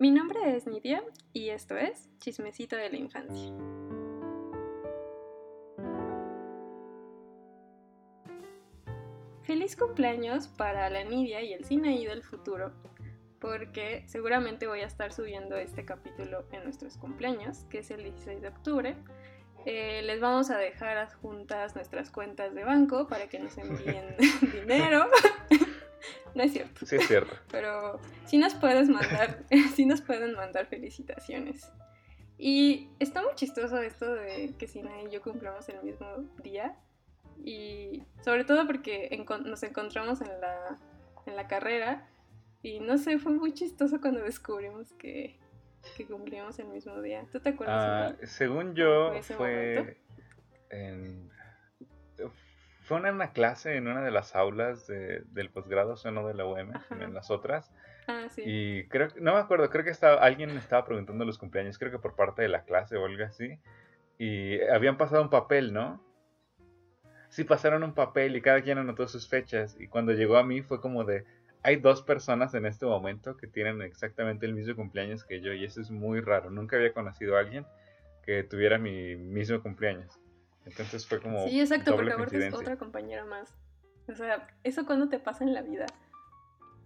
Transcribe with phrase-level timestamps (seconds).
[0.00, 1.04] Mi nombre es Nidia
[1.34, 3.52] y esto es Chismecito de la Infancia.
[9.42, 12.72] Feliz cumpleaños para la Nidia y el Sinaí del futuro,
[13.42, 18.40] porque seguramente voy a estar subiendo este capítulo en nuestros cumpleaños, que es el 16
[18.40, 18.96] de octubre.
[19.66, 24.16] Eh, les vamos a dejar adjuntas nuestras cuentas de banco para que nos envíen
[24.54, 25.10] dinero.
[26.34, 26.86] No es cierto.
[26.86, 27.34] Sí es cierto.
[27.50, 29.44] Pero sí nos puedes mandar,
[29.74, 31.70] sí nos pueden mandar felicitaciones.
[32.38, 36.06] Y está muy chistoso esto de que Sina y yo cumplamos el mismo
[36.42, 36.76] día.
[37.44, 39.10] Y sobre todo porque
[39.44, 40.78] nos encontramos en la,
[41.26, 42.08] en la carrera.
[42.62, 45.38] Y no sé, fue muy chistoso cuando descubrimos que,
[45.96, 47.26] que cumplíamos el mismo día.
[47.30, 48.14] ¿Tú te acuerdas?
[48.20, 49.98] Ah, según yo, fue
[50.70, 51.30] en
[52.90, 56.44] fue en una clase en una de las aulas del posgrado, o no de la
[56.44, 57.70] UM, sino en las otras.
[58.08, 58.42] Ah, sí.
[58.44, 62.00] Y creo, no me acuerdo, creo que estaba, alguien estaba preguntando los cumpleaños, creo que
[62.00, 63.60] por parte de la clase o algo así.
[64.18, 66.04] Y habían pasado un papel, ¿no?
[67.28, 69.76] Sí, pasaron un papel y cada quien anotó sus fechas.
[69.78, 71.24] Y cuando llegó a mí fue como de,
[71.62, 75.52] hay dos personas en este momento que tienen exactamente el mismo cumpleaños que yo.
[75.52, 76.50] Y eso es muy raro.
[76.50, 77.64] Nunca había conocido a alguien
[78.24, 80.18] que tuviera mi mismo cumpleaños.
[80.66, 81.46] Entonces fue como.
[81.48, 83.54] Sí, exacto, porque ahorita es otra compañera más.
[84.08, 85.86] O sea, ¿eso cuando te pasa en la vida?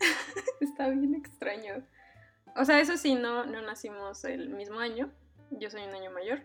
[0.60, 1.86] Está bien extraño.
[2.56, 5.10] O sea, eso sí, no, no nacimos el mismo año.
[5.50, 6.40] Yo soy un año mayor.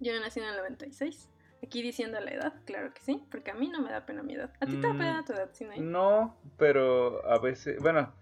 [0.00, 1.28] Yo nací en el 96.
[1.62, 4.34] Aquí diciendo la edad, claro que sí, porque a mí no me da pena mi
[4.34, 4.50] edad.
[4.60, 5.80] ¿A ti te da pena mm, tu edad, Sinaí?
[5.80, 8.14] No, pero a veces, bueno,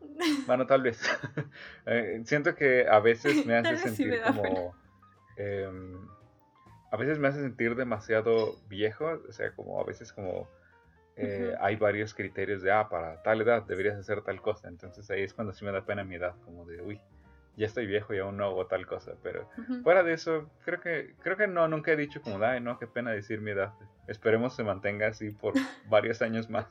[0.46, 1.00] bueno, tal vez.
[1.84, 4.72] Eh, siento que a veces me hace sentir como
[6.92, 10.46] a veces me hace sentir demasiado viejo, o sea, como a veces como
[11.16, 15.22] eh, hay varios criterios de, ah, para tal edad deberías hacer tal cosa, entonces ahí
[15.22, 17.00] es cuando sí me da pena mi edad, como de, uy,
[17.56, 19.48] ya estoy viejo y aún no hago tal cosa, pero
[19.82, 22.86] fuera de eso, creo que, creo que no, nunca he dicho como, ay, no, qué
[22.86, 23.72] pena decir mi edad,
[24.06, 25.54] esperemos se mantenga así por
[25.88, 26.66] varios años más.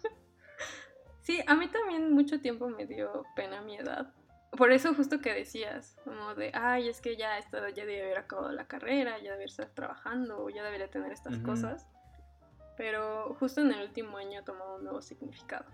[1.21, 4.13] Sí, a mí también mucho tiempo me dio pena mi edad,
[4.57, 8.17] por eso justo que decías, como de, ay, es que ya, esto, ya debe haber
[8.17, 11.87] acabado la carrera, ya debería estar trabajando, ya debería tener estas cosas.
[12.75, 15.65] Pero justo en el último año ha tomado un nuevo significado.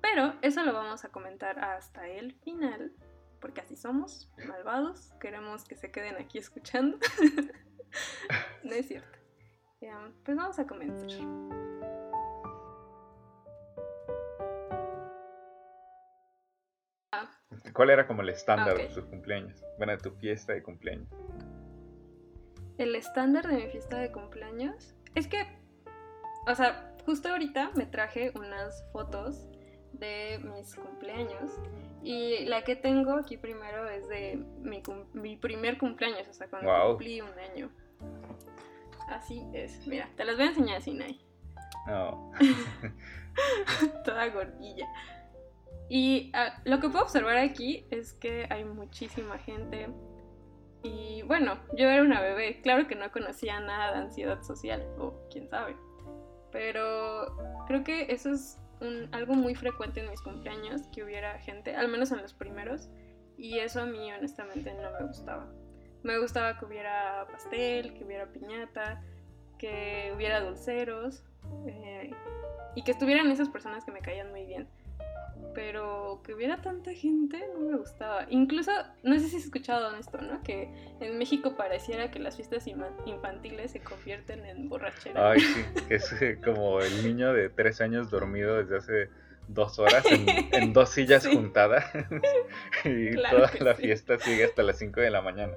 [0.00, 2.92] Pero eso lo vamos a comentar hasta el final,
[3.40, 6.98] porque así somos, malvados, queremos que se queden aquí escuchando.
[8.64, 9.18] no es cierto.
[10.24, 11.63] pues vamos a comenzar.
[17.74, 19.62] ¿Cuál era como el estándar de tu cumpleaños?
[19.78, 21.08] Bueno, de tu fiesta de cumpleaños.
[22.78, 25.44] El estándar de mi fiesta de cumpleaños es que,
[26.46, 29.48] o sea, justo ahorita me traje unas fotos
[29.92, 31.50] de mis cumpleaños
[32.02, 37.20] y la que tengo aquí primero es de mi, primer cumpleaños, o sea, cuando cumplí
[37.20, 37.70] un año.
[39.08, 39.84] Así es.
[39.86, 41.20] Mira, te las voy a enseñar así, Nay.
[41.86, 42.32] No.
[44.04, 44.86] Toda gordilla.
[45.88, 49.88] Y ah, lo que puedo observar aquí es que hay muchísima gente.
[50.82, 55.14] Y bueno, yo era una bebé, claro que no conocía nada de ansiedad social, o
[55.30, 55.76] quién sabe.
[56.52, 57.36] Pero
[57.66, 58.58] creo que eso es
[59.12, 62.90] algo muy frecuente en mis cumpleaños, que hubiera gente, al menos en los primeros,
[63.38, 65.50] y eso a mí honestamente no me gustaba.
[66.02, 69.02] Me gustaba que hubiera pastel, que hubiera piñata,
[69.58, 71.24] que hubiera dulceros,
[71.66, 72.10] eh,
[72.74, 74.68] y que estuvieran esas personas que me caían muy bien
[75.54, 78.26] pero que hubiera tanta gente no me gustaba.
[78.30, 78.70] Incluso,
[79.02, 80.42] no sé si has escuchado esto, ¿no?
[80.42, 80.68] Que
[81.00, 85.30] en México pareciera que las fiestas infantiles se convierten en borrachera.
[85.30, 89.10] Ay, sí, que es eh, como el niño de tres años dormido desde hace
[89.48, 90.24] dos horas en,
[90.72, 91.84] dos sillas juntadas
[92.84, 95.52] y toda la fiesta sigue hasta las cinco de la mañana.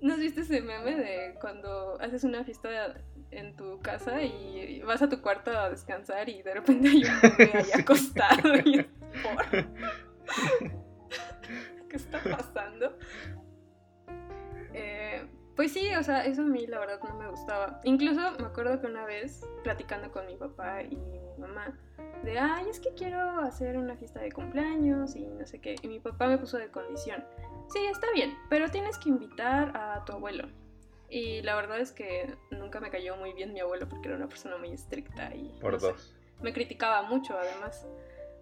[0.00, 2.94] ¿No has visto ese meme de cuando haces una fiesta
[3.30, 7.20] en tu casa y vas a tu cuarto a descansar y de repente hay un
[7.38, 8.82] bebé ahí acostado y
[9.22, 9.46] ¿por?
[11.88, 12.96] ¿Qué está pasando?
[15.58, 17.80] Pues sí, o sea, eso a mí la verdad no me gustaba.
[17.82, 21.76] Incluso me acuerdo que una vez platicando con mi papá y mi mamá,
[22.22, 25.74] de, ay, es que quiero hacer una fiesta de cumpleaños y no sé qué.
[25.82, 27.24] Y mi papá me puso de condición,
[27.72, 30.48] sí, está bien, pero tienes que invitar a tu abuelo.
[31.10, 34.28] Y la verdad es que nunca me cayó muy bien mi abuelo porque era una
[34.28, 35.58] persona muy estricta y...
[35.60, 36.14] Por dos.
[36.40, 37.84] me criticaba mucho además.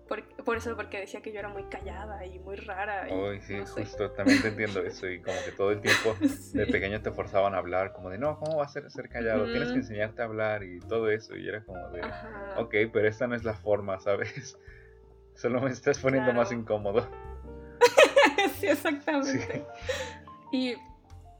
[0.08, 3.08] Por, por, eso, porque decía que yo era muy callada y muy rara.
[3.08, 5.08] Y, sí, justo, también te entiendo eso.
[5.08, 6.16] Y como que todo el tiempo
[6.52, 9.44] de pequeño te forzaban a hablar, como de, no, ¿cómo va a ser ser callado?
[9.46, 11.36] Tienes que enseñarte a hablar y todo eso.
[11.36, 12.02] Y era como de,
[12.56, 14.58] ok, pero esta no es la forma, ¿sabes?
[15.34, 17.08] Solo me estás poniendo más incómodo.
[18.60, 19.64] sí, exactamente.
[20.52, 20.76] Y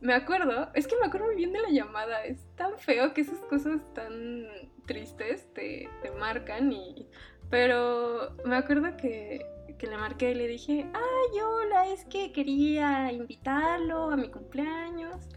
[0.01, 3.23] me acuerdo, es que me acuerdo muy bien de la llamada, es tan feo que
[3.23, 4.47] esas cosas tan
[4.87, 7.09] tristes te, te marcan y...
[7.51, 9.47] Pero me acuerdo que,
[9.79, 15.29] que le marqué y le dije, ay, hola, es que quería invitarlo a mi cumpleaños.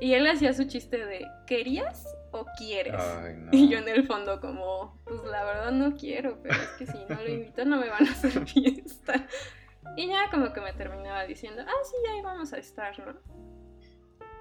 [0.00, 3.00] Y él hacía su chiste de, ¿querías o quieres?
[3.52, 6.98] Y yo en el fondo como, pues la verdad no quiero, pero es que si
[7.08, 9.26] no lo invito no me van a hacer fiesta.
[9.96, 13.20] Y ya como que me terminaba diciendo, ah, sí, ahí vamos a estar, ¿no?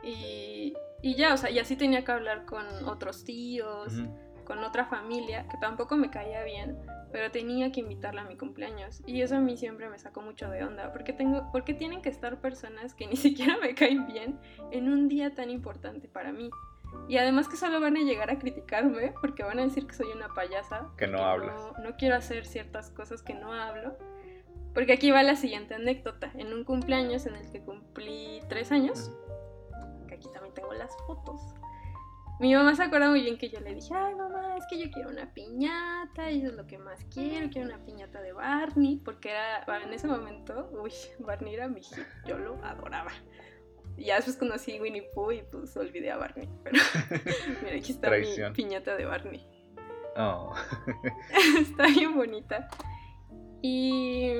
[0.04, 3.94] Y, y ya, o sea, y así tenía que hablar con otros tíos,
[4.44, 6.78] con otra familia, que tampoco me caía bien,
[7.12, 9.02] pero tenía que invitarla a mi cumpleaños.
[9.06, 12.10] Y eso a mí siempre me sacó mucho de onda, porque, tengo, porque tienen que
[12.10, 14.40] estar personas que ni siquiera me caen bien
[14.72, 16.50] en un día tan importante para mí.
[17.08, 20.08] Y además que solo van a llegar a criticarme porque van a decir que soy
[20.16, 20.90] una payasa.
[20.98, 21.60] Que no hablas.
[21.84, 23.98] No, quiero hacer ciertas cosas que no hablo.
[24.74, 26.32] Porque aquí va la siguiente anécdota.
[26.36, 29.12] En un cumpleaños en el que cumplí tres años,
[30.08, 31.42] que aquí también tengo las fotos,
[32.44, 34.92] mi mamá se acuerda muy bien que yo le dije, ay mamá, es que yo
[34.92, 38.98] quiero una piñata, y eso es lo que más quiero, quiero una piñata de Barney,
[38.98, 43.14] porque era, en ese momento, uy, Barney era mi hit, yo lo adoraba.
[43.96, 46.82] Y ya después conocí Winnie Pooh y pues olvidé a Barney, pero
[47.64, 49.48] mira, aquí está mi piñata de Barney.
[50.18, 50.54] Oh.
[51.62, 52.68] está bien bonita.
[53.62, 54.34] Y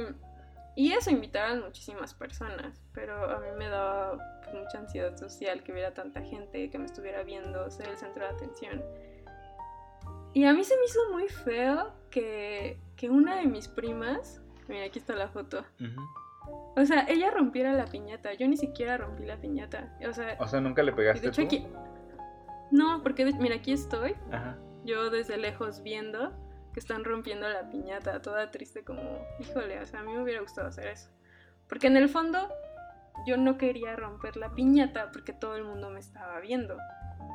[0.76, 4.18] y eso, invitaban muchísimas personas, pero a mí me daba
[4.54, 8.32] mucha ansiedad social que hubiera tanta gente que me estuviera viendo, ser el centro de
[8.32, 8.84] atención.
[10.34, 14.86] Y a mí se me hizo muy feo que, que una de mis primas, mira,
[14.86, 15.64] aquí está la foto.
[16.76, 19.96] O sea, ella rompiera la piñata, yo ni siquiera rompí la piñata.
[20.10, 21.30] O sea, o sea nunca le pegaste.
[21.30, 21.68] De Aquí...
[22.72, 24.16] No, porque mira, aquí estoy.
[24.84, 26.34] Yo desde lejos viendo
[26.74, 29.02] que están rompiendo la piñata, toda triste como,
[29.40, 31.10] híjole, o sea, a mí me hubiera gustado hacer eso.
[31.70, 32.50] Porque en el fondo
[33.26, 36.78] yo no quería romper la piñata porque todo el mundo me estaba viendo.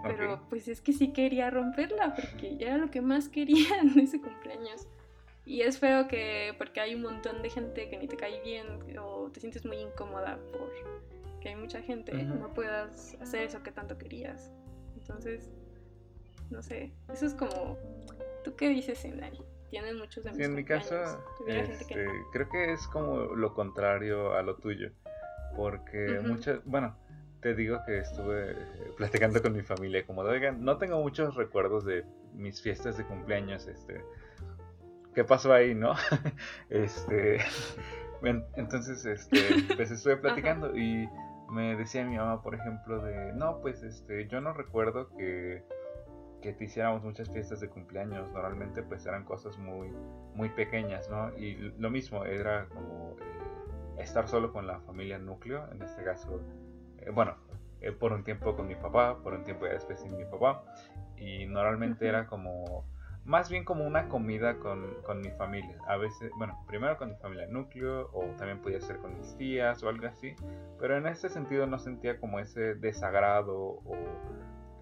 [0.05, 3.99] Pero pues es que sí quería romperla porque ya era lo que más quería en
[3.99, 4.87] ese cumpleaños.
[5.45, 8.67] Y es feo que porque hay un montón de gente que ni te cae bien
[9.01, 10.71] o te sientes muy incómoda por
[11.41, 14.53] que hay mucha gente, no puedas hacer eso que tanto querías.
[15.01, 15.49] Entonces,
[16.51, 17.79] no sé, eso es como
[18.49, 19.39] ¿Tú qué dices, Sindari?
[19.71, 20.97] Tienen muchos de sí, en mi caso,
[21.47, 24.91] este, creo que es como lo contrario a lo tuyo.
[25.59, 26.95] Porque muchas, bueno,
[27.41, 31.35] te digo que estuve eh, platicando con mi familia, como de, oigan, no tengo muchos
[31.35, 34.05] recuerdos de mis fiestas de cumpleaños, este,
[35.17, 35.95] ¿qué pasó ahí, no?
[36.71, 37.41] este,
[38.55, 39.37] entonces, este,
[39.77, 41.09] pues estuve platicando y
[41.51, 45.65] me decía mi mamá, por ejemplo, de, no, pues, este, yo no recuerdo que
[46.41, 48.31] que te hiciéramos muchas fiestas de cumpleaños.
[48.31, 49.89] Normalmente pues eran cosas muy,
[50.35, 51.37] muy pequeñas, ¿no?
[51.37, 53.38] Y lo mismo, era como eh,
[53.99, 56.41] estar solo con la familia núcleo, en este caso,
[56.99, 57.37] eh, bueno,
[57.81, 60.65] eh, por un tiempo con mi papá, por un tiempo ya después sin mi papá.
[61.17, 62.85] Y normalmente era como,
[63.25, 65.77] más bien como una comida con, con, mi familia.
[65.87, 69.83] A veces, bueno, primero con mi familia núcleo, o también podía ser con mis tías
[69.83, 70.35] o algo así.
[70.79, 73.97] Pero en ese sentido no sentía como ese desagrado o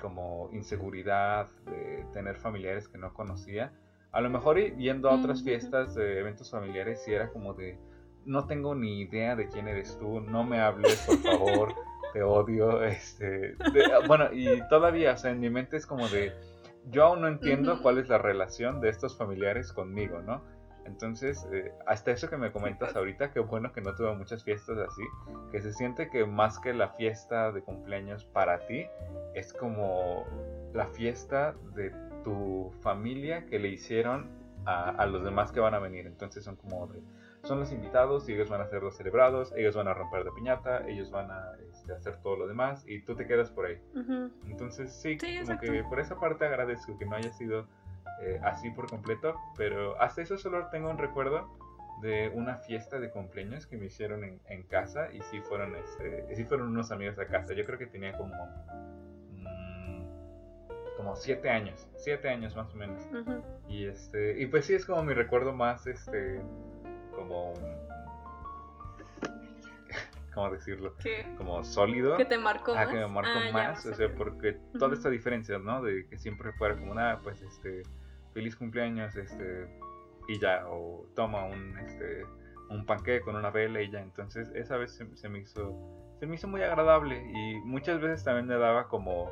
[0.00, 3.72] como inseguridad de tener familiares que no conocía.
[4.12, 7.78] A lo mejor yendo a otras fiestas de eventos familiares si era como de
[8.26, 11.74] no tengo ni idea de quién eres tú, no me hables por favor,
[12.12, 13.56] te odio, este,
[14.06, 16.32] bueno, y todavía, o sea, en mi mente es como de
[16.90, 20.42] yo aún no entiendo cuál es la relación de estos familiares conmigo, ¿no?
[20.84, 24.78] Entonces, eh, hasta eso que me comentas ahorita, qué bueno que no tuve muchas fiestas
[24.78, 25.02] así,
[25.50, 28.86] que se siente que más que la fiesta de cumpleaños para ti,
[29.34, 30.24] es como
[30.72, 31.92] la fiesta de
[32.24, 34.30] tu familia que le hicieron
[34.66, 36.06] a, los demás que van a venir.
[36.06, 36.88] Entonces son como
[37.44, 40.32] son los invitados y ellos van a ser los celebrados, ellos van a romper de
[40.32, 43.78] piñata, ellos van a este, hacer todo lo demás y tú te quedas por ahí.
[44.46, 47.68] Entonces sí, como que por esa parte agradezco que no haya sido
[48.22, 51.48] eh, así por completo, pero hasta eso solo tengo un recuerdo
[52.02, 56.44] de una fiesta de cumpleaños que me hicieron en, casa y sí fueron, este, sí
[56.44, 57.54] fueron unos amigos a casa.
[57.54, 58.34] Yo creo que tenía como
[60.96, 63.02] como siete años, siete años más o menos.
[63.68, 66.40] Y este, y pues sí es como mi recuerdo más, este,
[67.14, 67.54] como
[70.34, 70.94] ¿cómo decirlo?
[71.38, 72.16] Como sólido.
[72.16, 75.58] Que te marcó ah, que me marcó ah, más, o sea, porque toda esta diferencia,
[75.58, 75.82] ¿no?
[75.82, 77.82] De que siempre fuera como nada, pues, este,
[78.34, 79.66] feliz cumpleaños, este,
[80.28, 82.24] y ya, o toma un, este,
[82.68, 84.00] un panqué con una vela y ya.
[84.00, 85.74] Entonces, esa vez se, me hizo,
[86.20, 89.30] se me hizo muy agradable y muchas veces también me daba como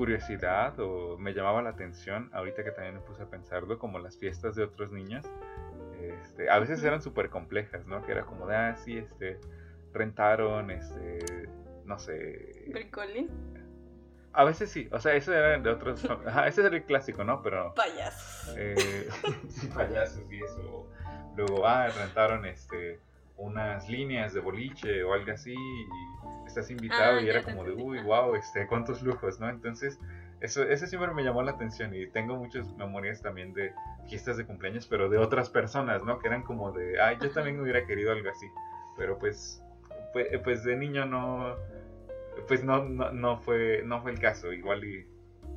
[0.00, 4.16] curiosidad o me llamaba la atención, ahorita que también me puse a pensarlo, como las
[4.16, 5.26] fiestas de otros niños.
[6.00, 8.02] Este, a veces eran súper complejas, ¿no?
[8.02, 9.38] Que era como de, ah, sí, este,
[9.92, 11.50] rentaron, este,
[11.84, 12.64] no sé.
[12.68, 13.28] ¿Bricolín?
[14.32, 16.02] A veces sí, o sea, eso era de otros.
[16.26, 17.42] Ajá, ese era el clásico, ¿no?
[17.42, 17.74] Pero.
[17.74, 18.56] Payasos.
[18.56, 19.06] Eh,
[19.50, 20.88] sí, payasos y eso.
[21.36, 23.00] Luego, ah, rentaron este
[23.40, 25.86] unas líneas de boliche o algo así y
[26.46, 29.48] estás invitado Ah, y era como de, uy, wow, este, cuántos lujos, ¿no?
[29.48, 29.98] Entonces,
[30.40, 33.72] eso, eso siempre me llamó la atención y tengo muchas memorias también de
[34.08, 36.18] fiestas de cumpleaños, pero de otras personas, ¿no?
[36.18, 38.46] Que eran como de, ay, yo también hubiera querido algo así,
[38.96, 39.62] pero pues,
[40.12, 41.56] pues, pues de niño no,
[42.48, 45.06] pues no, no, no fue, no fue el caso, igual y,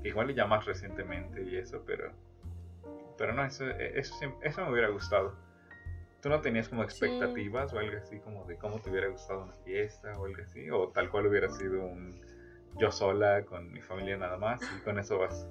[0.04, 2.12] igual y ya más recientemente y eso, pero,
[3.18, 5.36] pero no, eso, eso, siem- eso me hubiera gustado.
[6.24, 7.06] ¿Tú no tenías como Sí.
[7.06, 10.70] expectativas o algo así como de cómo te hubiera gustado una fiesta o algo así?
[10.70, 12.22] O tal cual hubiera sido un
[12.80, 15.46] yo sola con mi familia nada más y con eso vas.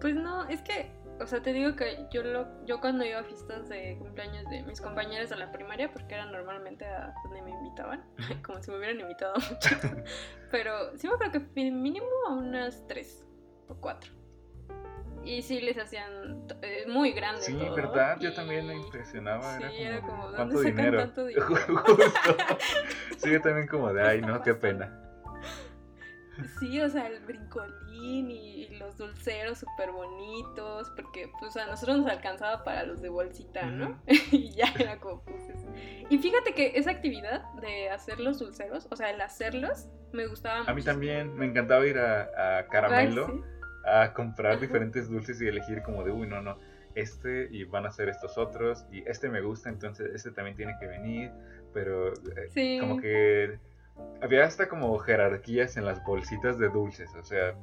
[0.00, 3.24] Pues no, es que, o sea, te digo que yo lo, yo cuando iba a
[3.24, 7.50] fiestas de cumpleaños de mis compañeras de la primaria, porque era normalmente a donde me
[7.50, 8.02] invitaban,
[8.42, 9.76] como si me hubieran invitado mucho,
[10.50, 13.22] pero sí me acuerdo que mínimo a unas tres
[13.68, 14.19] o cuatro.
[15.24, 18.18] Y sí les hacían eh, muy grande Sí, todo, ¿verdad?
[18.20, 19.58] Yo también me impresionaba.
[19.58, 20.98] Sí, era era como, como, de, ¿dónde ¿cuánto dinero?
[20.98, 21.46] tanto dinero?
[21.46, 21.96] Justo.
[23.18, 24.96] Sí, yo también como de, ¿Qué ay, no, qué pena.
[26.58, 31.98] Sí, o sea, el brincolín y, y los dulceros súper bonitos, porque pues a nosotros
[31.98, 34.00] nos alcanzaba para los de bolsita, ¿no?
[34.30, 35.66] y ya era como pues eso.
[36.08, 40.64] Y fíjate que esa actividad de hacer los dulceros, o sea, el hacerlos, me gustaba
[40.66, 43.59] A mí también me encantaba ir a, a Caramelo Ay, sí.
[43.90, 46.56] A comprar diferentes dulces y elegir como de, uy, no, no,
[46.94, 50.74] este y van a ser estos otros y este me gusta, entonces este también tiene
[50.80, 51.30] que venir,
[51.72, 52.78] pero eh, Sí.
[52.80, 53.58] como que
[54.22, 57.54] había hasta como jerarquías en las bolsitas de dulces, o sea,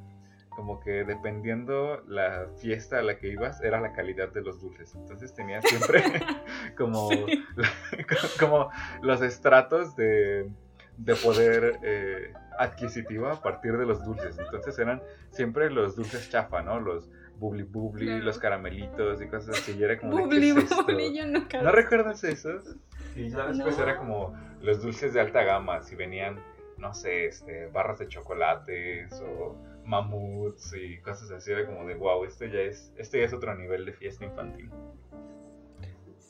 [0.50, 4.94] como que dependiendo la fiesta a la que ibas era la calidad de los dulces,
[4.94, 6.02] entonces tenías siempre
[6.76, 7.44] como, Sí.
[8.40, 8.70] como
[9.02, 10.48] los estratos de,
[10.96, 16.62] de poder eh, adquisitivo a partir de los dulces, entonces eran siempre los dulces chafa,
[16.62, 16.80] ¿no?
[16.80, 18.24] Los bubli bubli, Claro.
[18.24, 21.46] los caramelitos y cosas así, y era como de, ¿qué Bubli, es bubli, yo no
[21.62, 22.76] ¿No recuerdas esos?
[23.14, 23.82] Y ya después No.
[23.84, 26.40] era como los dulces de alta gama, si venían,
[26.78, 32.24] no sé, este, barras de chocolates o mamuts y cosas así, era como de, wow,
[32.24, 34.70] esto ya es, este ya es otro nivel de fiesta infantil.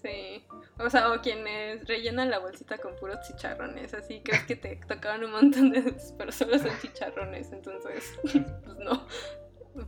[0.02, 0.44] Sí.
[0.78, 5.24] O sea, o quienes rellenan la bolsita con puros chicharrones, así crees que te tocaban
[5.24, 9.06] un montón de dulces, pero solo son chicharrones, entonces, pues no,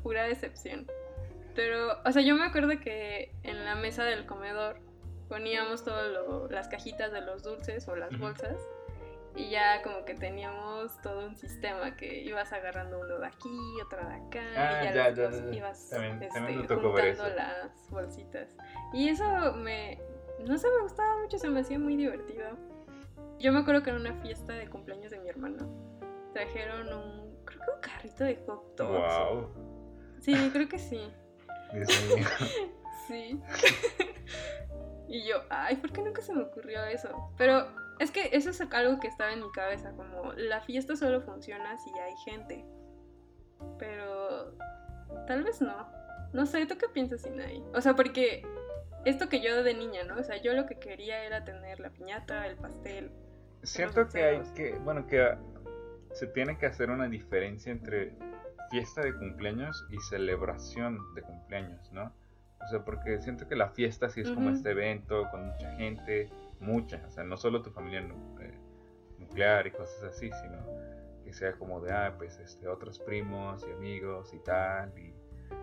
[0.03, 0.87] pura decepción.
[1.55, 4.81] Pero, o sea, yo me acuerdo que en la mesa del comedor
[5.29, 6.11] poníamos todas
[6.51, 8.57] las cajitas de los dulces o las bolsas
[9.37, 13.99] y ya como que teníamos todo un sistema que ibas agarrando uno de aquí, otro
[14.07, 16.69] de acá, Ah, y ya, ya, los- ya, ya, ibas También- este, también ver
[17.17, 18.57] juntando las bolsitas.
[18.93, 20.01] Y eso me,
[20.47, 22.49] no sé, me gustaba mucho, se me hacía muy divertido.
[23.39, 25.67] Yo me acuerdo que en una fiesta de cumpleaños de mi hermano
[26.35, 28.99] trajeron un, creo que un carrito de hot dogs.
[29.19, 29.49] Wow,
[30.21, 31.01] Sí, creo que sí.
[33.09, 33.41] Sí.
[35.09, 37.09] y yo, ay, ¿por qué nunca se me ocurrió eso?
[37.37, 37.67] Pero
[38.01, 41.77] es que eso es algo que estaba en mi cabeza, como la fiesta solo funciona
[41.77, 42.65] si hay gente.
[43.79, 44.57] Pero
[45.27, 45.87] tal vez no.
[46.33, 47.63] No sé, ¿tú qué piensas, Sinai?
[47.75, 48.43] O sea, porque
[49.05, 50.17] esto que yo de niña, ¿no?
[50.17, 53.11] O sea, yo lo que quería era tener la piñata, el pastel.
[53.65, 55.37] Siento que hay que, bueno, que
[56.15, 58.15] se tiene que hacer una diferencia entre
[58.71, 62.15] fiesta de cumpleaños y celebración de cumpleaños, ¿no?
[62.65, 66.31] O sea, porque siento que la fiesta sí es como este evento con mucha gente,
[66.61, 68.59] mucha, o sea, no solo tu familia eh,
[69.19, 70.59] nuclear y cosas así, sino
[71.25, 75.15] que sea como de, ah, pues, este, otros primos y amigos y tal, y,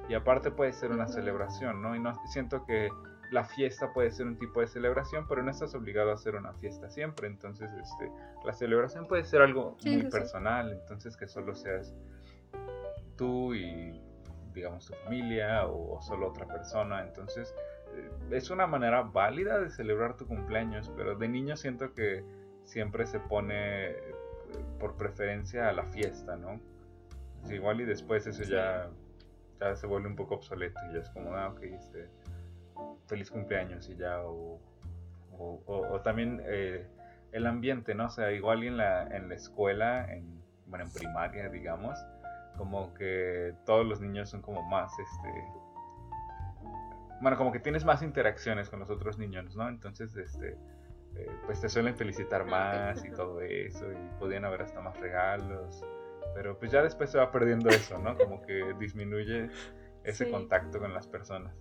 [0.09, 1.95] y aparte puede ser una celebración, ¿no?
[1.95, 2.89] Y no siento que
[3.31, 6.53] la fiesta puede ser un tipo de celebración, pero no estás obligado a hacer una
[6.53, 7.27] fiesta siempre.
[7.27, 8.11] Entonces, este,
[8.45, 11.93] la celebración puede ser algo Sí, muy sí, personal, entonces que solo seas
[13.17, 14.01] tú y,
[14.53, 17.01] digamos, tu familia o, solo otra persona.
[17.01, 17.53] Entonces,
[18.31, 22.23] es una manera válida de celebrar tu cumpleaños, pero de niño siento que
[22.63, 23.95] siempre se pone eh,
[24.79, 26.59] por preferencia a la fiesta, ¿no?
[27.49, 28.51] Igual y después eso Sí.
[28.51, 28.89] ya,
[29.59, 32.09] ya se vuelve un poco obsoleto y ya es como, ah, ok, este,
[33.07, 34.59] feliz cumpleaños y ya, o,
[35.37, 36.85] o, o- o también eh,
[37.31, 38.07] el ambiente, ¿no?
[38.07, 41.97] O sea, igual y en la, en la escuela, en, bueno, en primaria, digamos,
[42.57, 45.43] como que todos los niños son como más, este,
[47.21, 49.67] bueno, como que tienes más interacciones con los otros niños, ¿no?
[49.69, 50.57] Entonces, este,
[51.15, 52.45] eh, pues te suelen felicitar Ah,
[52.93, 55.83] más y todo eso, y podían haber hasta más regalos,
[56.35, 58.15] pero pues ya después se va perdiendo eso, ¿no?
[58.17, 59.49] Como que disminuye
[60.03, 60.31] ese Sí.
[60.31, 61.55] contacto con las personas.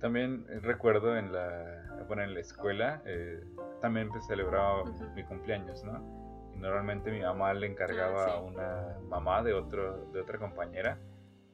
[0.00, 3.40] También recuerdo en la, bueno, en la escuela, eh,
[3.80, 6.50] también pues, celebraba mi cumpleaños, ¿no?
[6.54, 10.98] Y normalmente mi mamá le encargaba Ah, a una mamá de, otro, de otra compañera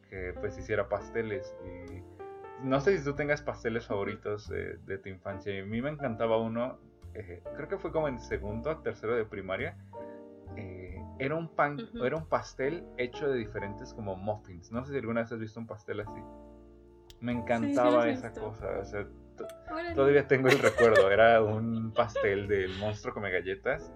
[0.09, 1.55] que pues hiciera pasteles.
[1.65, 2.03] Y
[2.63, 5.63] no sé si tú tengas pasteles favoritos eh, de tu infancia.
[5.63, 6.79] A mí me encantaba uno,
[7.15, 9.77] eh, creo que fue como en segundo o tercero de primaria.
[10.57, 14.73] Eh, era un pan, era un pastel hecho de diferentes como muffins.
[14.73, 16.21] No sé si alguna vez has visto un pastel así.
[17.21, 18.79] Me encantaba esa cosa.
[18.81, 19.07] O sea,
[19.95, 21.11] todavía tengo el recuerdo.
[21.11, 23.93] Era un pastel del monstruo come galletas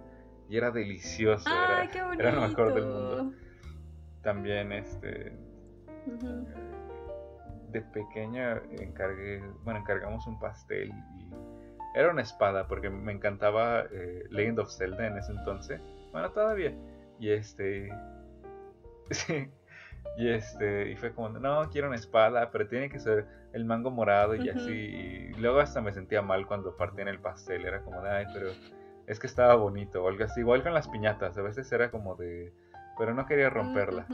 [0.48, 1.48] y era delicioso.
[1.48, 3.32] ¡Ay, era, qué era lo mejor del mundo.
[4.22, 5.32] También, este.
[7.72, 11.30] De pequeña encargué, bueno, encargamos un pastel y
[11.94, 15.80] era una espada porque me encantaba eh, Legend of Zelda en ese entonces.
[16.12, 16.74] Bueno, todavía.
[17.18, 17.90] Y este,
[19.10, 19.50] sí,
[20.16, 23.90] y este, y fue como, no, quiero una espada, pero tiene que ser el mango
[23.90, 24.70] morado y así.
[24.70, 28.50] Y luego hasta me sentía mal cuando partían el pastel, era como, de, ay, pero
[29.06, 30.40] es que estaba bonito o algo así.
[30.40, 32.52] Igual con las piñatas, a veces era como de,
[32.98, 34.06] pero no quería romperla.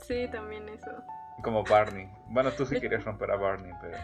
[0.00, 0.90] Sí, también eso.
[1.42, 2.08] Como Barney.
[2.28, 3.98] Bueno, tú sí querías romper a Barney, pero.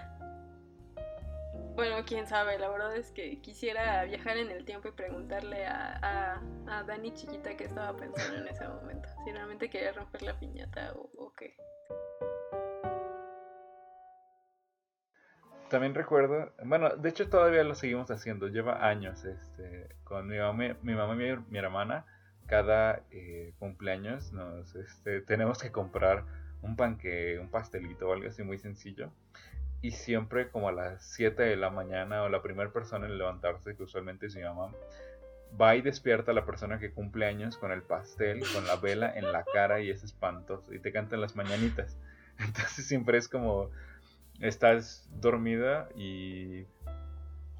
[1.74, 5.98] Bueno, quién sabe, la verdad es que quisiera viajar en el tiempo y preguntarle a,
[6.02, 9.08] a, a Dani chiquita qué estaba pensando en ese momento.
[9.24, 11.56] Si realmente quería romper la piñata o, o qué.
[15.70, 20.76] También recuerdo, bueno, de hecho todavía lo seguimos haciendo, lleva años, este, con mi mamá,
[20.82, 22.04] mi mamá y mi, mi hermana,
[22.46, 26.26] cada eh, cumpleaños nos, este, tenemos que comprar
[26.62, 29.10] un panque, un pastelito o algo así muy sencillo.
[29.80, 33.76] Y siempre como a las 7 de la mañana o la primera persona en levantarse,
[33.76, 34.72] que usualmente es mi mamá,
[35.60, 39.12] va y despierta a la persona que cumple años con el pastel, con la vela
[39.14, 40.72] en la cara y es espantoso.
[40.72, 41.98] Y te cantan las mañanitas.
[42.38, 43.70] Entonces siempre es como
[44.40, 46.66] estás dormida y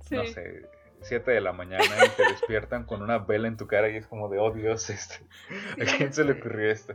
[0.08, 0.16] Sí.
[0.16, 0.68] no sé,
[1.02, 4.06] 7 de la mañana y te despiertan con una vela en tu cara y es
[4.06, 5.16] como de, oh Dios, este,
[5.80, 6.94] ¿a quién se le ocurrió esto?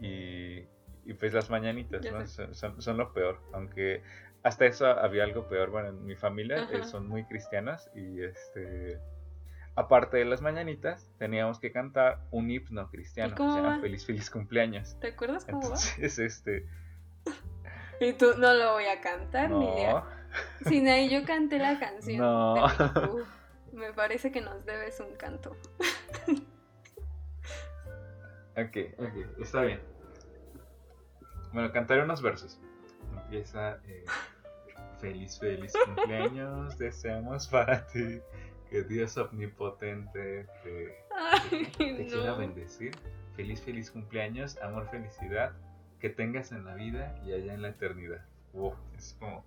[0.00, 0.64] Y,
[1.06, 2.26] y pues las mañanitas, ¿no?
[2.26, 4.02] Son, son- son lo peor, aunque
[4.42, 8.98] hasta eso había algo peor, bueno, en mi familia eh, son muy cristianas y este...
[9.78, 13.80] Aparte de las mañanitas, teníamos que cantar un himno cristiano que se llama va?
[13.80, 14.98] Feliz Feliz Cumpleaños.
[15.00, 15.66] ¿Te acuerdas cómo va?
[15.66, 16.66] Entonces, este,
[18.00, 20.02] Y tú no lo voy a cantar, no, Nidia.
[20.66, 22.18] Sinaí, yo canté la canción.
[22.18, 22.54] No.
[22.54, 23.24] de
[23.76, 25.54] me parece que nos debes un canto.
[28.56, 29.80] Ok, ok, está bien.
[31.56, 32.60] Bueno, cantaré unos versos.
[33.22, 33.78] Empieza.
[33.86, 34.04] eh,
[35.00, 38.20] feliz, feliz cumpleaños, deseamos para ti.
[38.68, 42.36] Que Dios omnipotente te, Ay, te quiera no.
[42.36, 42.90] bendecir.
[43.36, 45.52] Feliz, feliz cumpleaños, amor, felicidad.
[45.98, 48.22] Que tengas en la vida y allá en la eternidad.
[48.52, 49.42] Wow, es como.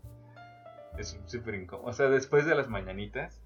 [0.98, 1.90] Es súper incómodo.
[1.90, 3.40] O sea, después de las mañanitas.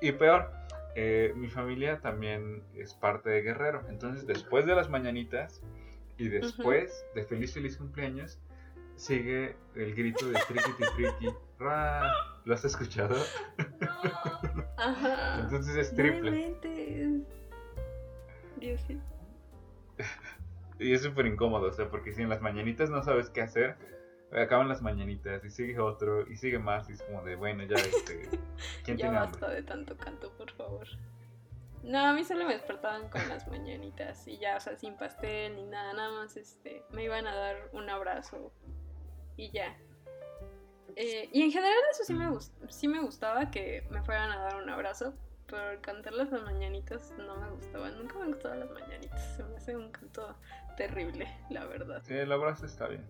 [0.00, 0.52] Y peor,
[0.94, 3.82] eh, mi familia también es parte de Guerrero.
[3.88, 5.60] Entonces, después de las mañanitas
[6.18, 8.38] y después de feliz, feliz cumpleaños,
[8.96, 11.34] sigue el grito de triqui triqui.
[11.58, 12.12] Ra.
[12.44, 13.16] ¿Lo has escuchado?
[14.76, 15.40] Ajá.
[15.40, 16.54] Entonces es No triple.
[18.56, 18.98] Dios sí.
[20.78, 23.76] Y es súper incómodo, o sea, porque si en las mañanitas no sabes qué hacer,
[24.30, 27.76] acaban las mañanitas y sigue otro y sigue más y es como de, bueno, ya,
[27.76, 28.28] este,
[28.84, 29.54] ¿quién Ya tiene basta hambre?
[29.54, 30.86] de tanto canto, por favor.
[31.86, 35.54] No, a mí solo me despertaban con las mañanitas y ya, o sea, sin pastel
[35.54, 38.52] ni nada, nada más este, me iban a dar un abrazo
[39.36, 39.76] y ya.
[40.96, 42.28] Eh, y en general eso sí me,
[42.70, 45.14] sí me gustaba que me fueran a dar un abrazo,
[45.46, 49.76] pero cantar las mañanitas no me gustaba, nunca me gustaban las mañanitas, se me hace
[49.76, 50.34] un canto
[50.76, 52.02] terrible, la verdad.
[52.02, 53.08] Sí, el abrazo está bien.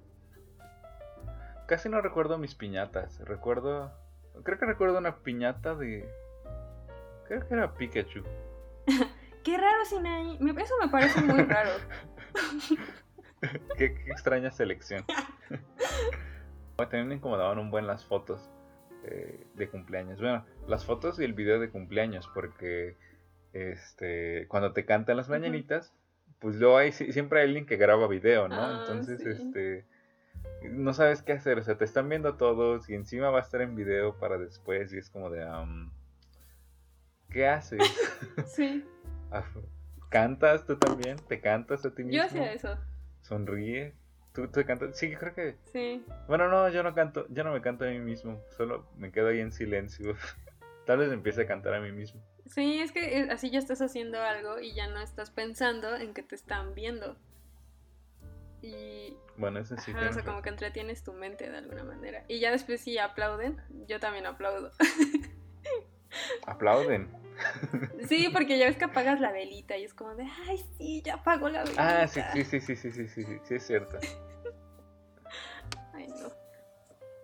[1.66, 3.90] Casi no recuerdo mis piñatas, recuerdo,
[4.42, 6.06] creo que recuerdo una piñata de,
[7.26, 8.22] creo que era Pikachu.
[9.44, 11.70] Qué raro, Sinaí, me- eso me parece muy raro.
[13.78, 15.04] qué, qué extraña selección.
[16.76, 18.50] También me incomodaban un buen las fotos
[19.04, 20.20] eh, de cumpleaños.
[20.20, 22.96] Bueno, las fotos y el video de cumpleaños, porque
[23.52, 25.94] este cuando te cantan las mañanitas,
[26.38, 28.60] pues luego hay sie- siempre hay alguien que graba video, ¿no?
[28.60, 29.28] Ah, Entonces, sí.
[29.30, 29.84] este
[30.70, 33.60] no sabes qué hacer, o sea, te están viendo todos y encima va a estar
[33.62, 35.92] en video para después y es como de am,
[37.36, 37.78] ¿qué haces?
[38.46, 38.84] Sí,
[39.30, 39.44] Ah,
[40.08, 41.16] ¿Cantas tú también?
[41.28, 42.16] ¿Te cantas a ti mismo?
[42.16, 42.78] yo hacía eso,
[43.22, 43.94] Sonríe.
[44.32, 44.96] ¿Tú, tú cantas?
[44.98, 46.04] Sí, creo que sí.
[46.28, 49.28] bueno, no, yo no canto, yo no me canto a mí mismo, solo me quedo
[49.28, 50.14] ahí en silencio.
[50.86, 52.22] Tal vez empiece a cantar a mí mismo.
[52.46, 56.14] Sí, es que eh, así ya estás haciendo algo y ya no estás pensando en
[56.14, 57.18] que te están viendo.
[58.62, 59.90] Y Bueno, eso sí.
[59.90, 62.24] ajá, o sea, como que entretienes tu mente de alguna manera.
[62.28, 64.70] Y ya después si aplauden, yo también aplaudo.
[66.46, 67.08] Aplauden.
[68.08, 71.14] Sí, porque ya ves que apagas la velita y es como de, ay, sí, ya
[71.14, 72.02] apagó la velita.
[72.02, 73.98] Ah, sí, sí, sí, sí, sí, sí, sí, sí, sí, es cierto.
[75.92, 76.30] Ay, no.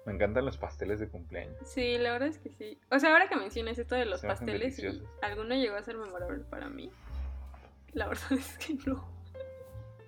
[0.04, 1.56] Me encantan los pasteles de cumpleaños.
[1.64, 2.78] Sí, la verdad es que sí.
[2.90, 5.96] O sea, ahora que mencionas esto de los Se pasteles y alguno llegó a ser
[5.96, 6.90] memorable para mí,
[7.92, 9.10] la verdad es que no.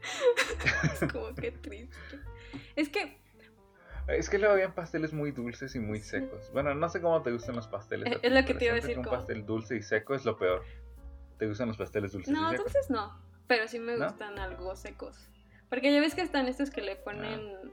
[0.92, 2.18] es como que triste.
[2.76, 3.23] Es que
[4.08, 6.50] Es que luego habían pasteles muy dulces y muy secos.
[6.52, 8.06] Bueno, no sé cómo te gustan los pasteles.
[8.12, 9.82] Es- ti, es lo que te iba a decir, que Un como- pastel dulce y
[9.82, 10.62] seco es lo peor.
[11.38, 12.66] ¿Te gustan los pasteles dulces no, y secos?
[12.66, 14.04] entonces no, pero sí me ¿No?
[14.06, 15.28] gustan algo secos.
[15.70, 17.72] Porque ya ves que están estos que le ponen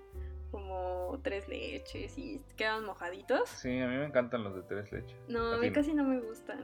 [0.52, 3.50] como tres leches y quedan mojaditos.
[3.50, 5.18] Sí, a mí me encantan los de tres leches.
[5.28, 5.74] No, ¿A mí no?
[5.74, 6.64] casi no me gustan.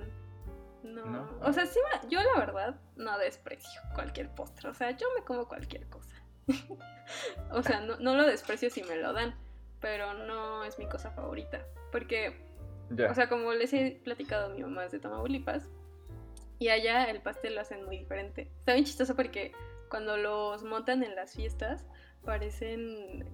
[0.83, 1.05] No.
[1.05, 1.39] ¿No?
[1.41, 4.69] O sea, sí, yo la verdad no desprecio cualquier postre.
[4.69, 6.15] O sea, yo me como cualquier cosa.
[7.51, 9.35] o sea, no, no lo desprecio si me lo dan,
[9.79, 11.65] pero no es mi cosa favorita.
[11.91, 12.35] Porque,
[12.89, 13.11] Ya.
[13.11, 15.67] o sea, como les he platicado, mi mamá es de Tamaulipas
[16.59, 18.49] y allá el pastel lo hacen muy diferente.
[18.59, 19.51] Está bien chistoso porque
[19.89, 21.85] cuando los montan en las fiestas
[22.25, 23.25] parecen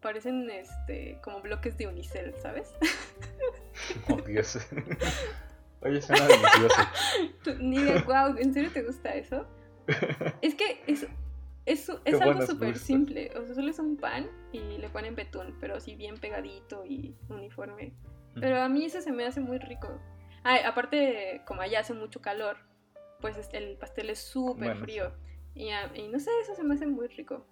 [0.00, 2.74] parecen este como bloques de unicel, ¿sabes?
[4.08, 4.58] Oh, Dios.
[5.82, 6.82] Oye, suena delicioso.
[7.60, 9.46] Ni de wow, ¿en serio te gusta eso?
[10.42, 11.06] Es que es,
[11.72, 13.30] es, es algo súper simple.
[13.38, 17.14] O sea, solo es un pan y le ponen betún, pero así bien pegadito y
[17.28, 17.92] uniforme.
[18.40, 19.88] Pero a mí eso se me hace muy rico.
[20.44, 22.56] Ah, aparte, como allá hace mucho calor,
[23.20, 25.12] pues es- el pastel es súper Bueno, frío.
[25.54, 27.44] Y, a- y no sé, eso se me hace muy rico.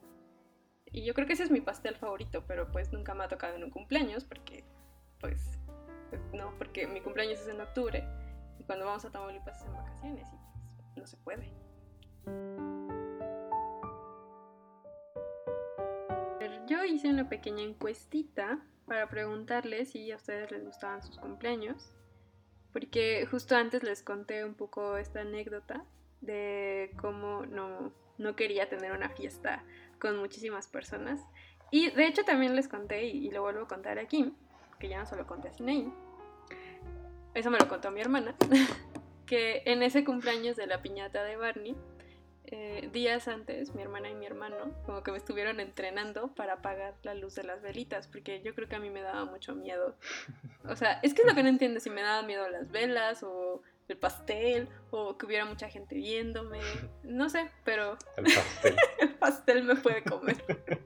[0.91, 3.57] Y yo creo que ese es mi pastel favorito, pero pues nunca me ha tocado
[3.57, 4.65] en un cumpleaños porque,
[5.21, 5.59] pues,
[6.09, 8.03] pues, no, porque mi cumpleaños es en octubre
[8.59, 10.37] y cuando vamos a Tamaulipas es en vacaciones y
[10.83, 11.53] pues no se puede.
[16.69, 21.95] Yo hice una pequeña encuestita para preguntarles si a ustedes les gustaban sus cumpleaños,
[22.75, 25.87] porque justo antes les conté un poco esta anécdota
[26.21, 29.65] de cómo no, no quería tener una fiesta
[29.99, 31.23] con muchísimas personas.
[31.71, 34.35] Y de hecho también les conté, y, lo vuelvo a contar aquí,
[34.79, 35.91] que ya no se lo conté a Sineí,
[37.33, 38.35] eso me lo contó mi hermana,
[39.27, 41.77] que en ese cumpleaños de la piñata de Barney,
[42.51, 44.57] eh, días antes, mi hermana y mi hermano
[44.87, 48.69] como que me estuvieron entrenando para apagar la luz de las velitas, porque yo creo
[48.69, 49.97] que a mí me daba mucho miedo.
[50.65, 53.23] O sea, es que es lo que no entiendo, si me daba miedo las velas
[53.23, 56.61] o el pastel o que hubiera mucha gente viéndome,
[57.03, 58.77] no sé, pero El pastel.
[59.01, 60.37] el pastel me puede comer.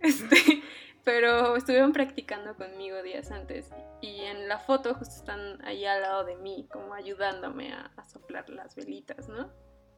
[0.00, 0.62] este,
[1.06, 6.24] pero estuvieron practicando conmigo días antes y en la foto justo están ahí al lado
[6.24, 9.48] de mí, como ayudándome a, a soplar las velitas, ¿no?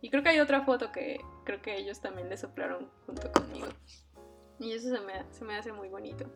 [0.03, 3.69] Y creo que hay otra foto que creo que ellos también le soplaron junto conmigo.
[4.61, 6.27] Y eso se me, se me hace muy bonito.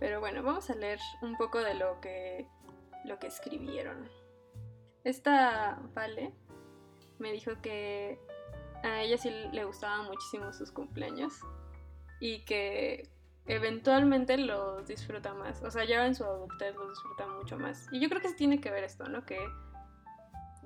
[0.00, 2.48] Pero bueno, vamos a leer un poco de lo que,
[3.04, 4.10] lo que escribieron.
[5.04, 6.34] Esta Vale
[7.20, 8.18] me dijo que
[8.82, 11.34] a ella sí le gustaban muchísimo sus cumpleaños
[12.18, 13.08] y que
[13.54, 15.62] eventualmente los disfruta más.
[15.62, 17.86] O sea, ya en su adultez los disfruta mucho más.
[17.92, 19.24] Y yo creo que sí tiene que ver esto, ¿no?
[19.26, 19.38] Que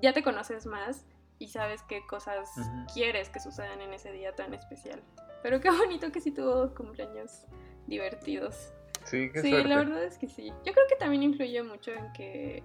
[0.00, 1.06] ya te conoces más
[1.38, 2.48] y sabes qué cosas
[2.92, 5.02] quieres que sucedan en ese día tan especial.
[5.42, 7.46] Pero qué bonito que sí tuvo cumpleaños
[7.86, 8.72] divertidos.
[9.04, 9.68] Sí, qué Sí, suerte.
[9.68, 10.48] la verdad es que sí.
[10.64, 12.62] Yo creo que también influye mucho en que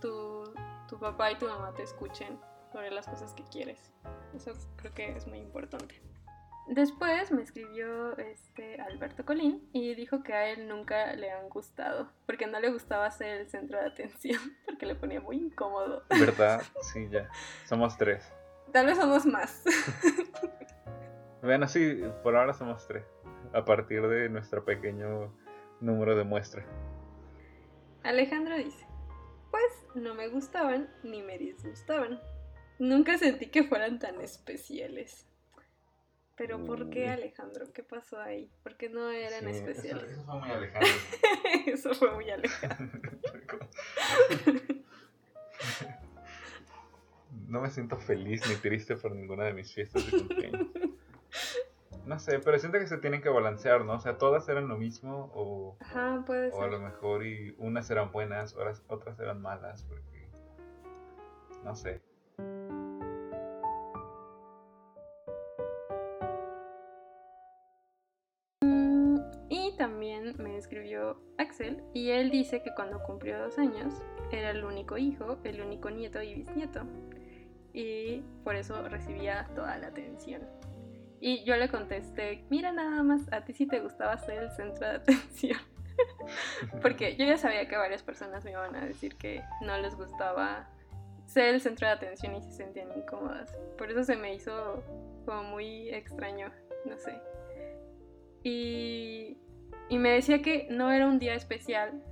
[0.00, 0.44] tu,
[0.88, 2.38] tu papá y tu mamá te escuchen
[2.72, 3.92] sobre las cosas que quieres.
[4.34, 6.00] Eso creo que es muy importante.
[6.68, 12.10] Después me escribió este Alberto Colín y dijo que a él nunca le han gustado,
[12.26, 16.04] porque no le gustaba ser el centro de atención, porque le ponía muy incómodo.
[16.10, 16.62] ¿Verdad?
[16.82, 17.28] Sí, ya.
[17.64, 18.30] Somos tres.
[18.72, 19.64] Tal vez somos más.
[21.40, 23.04] Bueno, sí, por ahora somos tres.
[23.52, 25.32] A partir de nuestro pequeño
[25.80, 26.66] número de muestra.
[28.02, 28.84] Alejandro dice,
[29.52, 32.20] pues no me gustaban ni me disgustaban.
[32.80, 35.27] Nunca sentí que fueran tan especiales.
[36.38, 37.08] Pero ¿por qué.
[37.08, 37.66] Alejandro?
[37.72, 38.50] ¿Qué pasó ahí?
[38.62, 40.10] ¿Por qué no eran Sí, especiales?
[40.10, 40.86] Eso, eso fue muy alejado.
[41.66, 42.76] Eso fue muy alejado.
[47.46, 50.66] No me siento feliz ni triste por ninguna de mis fiestas de cumpleaños.
[52.04, 53.94] No sé, pero siento que se tienen que balancear, ¿no?
[53.94, 57.88] O sea, todas eran lo mismo o, Ajá, puede o a lo mejor y unas
[57.90, 60.28] eran buenas, otras, otras eran malas, porque...
[61.64, 62.02] No sé.
[72.08, 73.92] Y él dice que cuando cumplió dos años
[74.32, 76.84] era el único hijo, el único nieto y bisnieto.
[77.74, 80.40] Y por eso recibía toda la atención.
[81.20, 84.88] Y yo le contesté, mira nada más, a ti sí te gustaba ser el centro
[84.88, 85.60] de atención.
[86.80, 90.66] Porque yo ya sabía que varias personas me iban a decir que no les gustaba
[91.26, 93.54] ser el centro de atención y se sentían incómodas.
[93.76, 94.82] Por eso se me hizo
[95.26, 96.50] como muy extraño,
[96.86, 97.20] no sé.
[98.44, 99.36] Y,
[99.88, 102.02] y me decía que no era un día especial,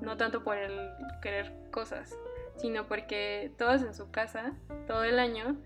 [0.00, 2.16] no tanto por el querer cosas,
[2.56, 4.54] sino porque todos en su casa,
[4.86, 5.56] todo el año,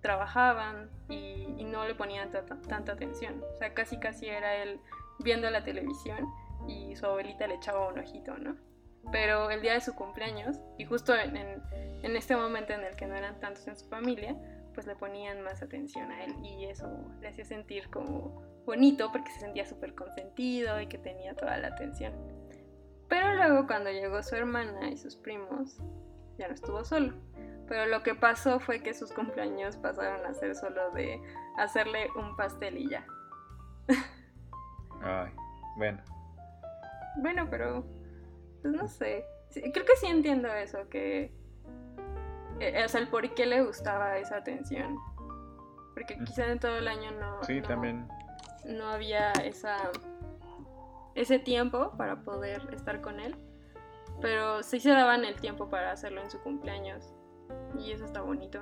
[0.00, 3.42] trabajaban y, no le ponían tanta atención.
[3.52, 4.78] O sea, casi casi era él
[5.18, 6.28] viendo la televisión
[6.68, 8.54] y su abuelita le echaba un ojito, ¿no?
[9.10, 13.06] Pero el día de su cumpleaños, y justo en, en, este momento en el que
[13.06, 14.36] no eran tantos en su familia,
[14.74, 16.88] pues le ponían más atención a él y eso
[17.20, 21.68] le hacía sentir como bonito porque se sentía súper consentido y que tenía toda la
[21.68, 22.12] atención.
[23.08, 25.78] Pero luego cuando llegó su hermana y sus primos,
[26.38, 27.14] ya no estuvo solo.
[27.68, 31.20] Pero lo que pasó fue que sus cumpleaños pasaron a ser solo de
[31.56, 33.06] hacerle un pastel y ya.
[35.02, 35.32] Ay,
[35.76, 36.02] bueno.
[37.16, 37.84] Bueno, pero
[38.62, 39.24] pues no sé.
[39.50, 41.32] Creo que sí entiendo eso, que
[42.56, 44.96] o sea, el por qué le gustaba esa atención.
[45.94, 47.42] Porque quizá en todo el año no.
[47.44, 48.08] Sí, también.
[48.64, 49.90] No había esa
[51.14, 53.36] ese tiempo para poder estar con él.
[54.20, 57.14] Pero sí se daban el tiempo para hacerlo en su cumpleaños.
[57.78, 58.60] Y eso está bonito.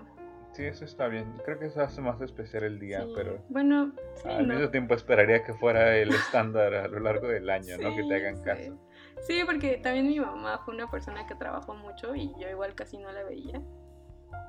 [0.52, 1.32] Sí, eso está bien.
[1.44, 3.42] Creo que eso hace más especial el día, pero.
[3.48, 3.92] Bueno,
[4.24, 7.94] al mismo tiempo esperaría que fuera el estándar a lo largo del año, ¿no?
[7.94, 8.78] Que te hagan caso.
[9.22, 12.98] Sí, porque también mi mamá fue una persona que trabajó mucho y yo igual casi
[12.98, 13.62] no la veía.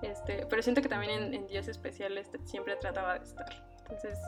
[0.01, 3.45] Este, pero siento que también en, días especiales siempre trataba de estar.
[3.79, 4.19] Entonces,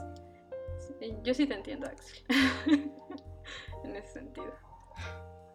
[1.23, 2.23] yo sí te entiendo, Axel.
[3.83, 4.53] en ese sentido.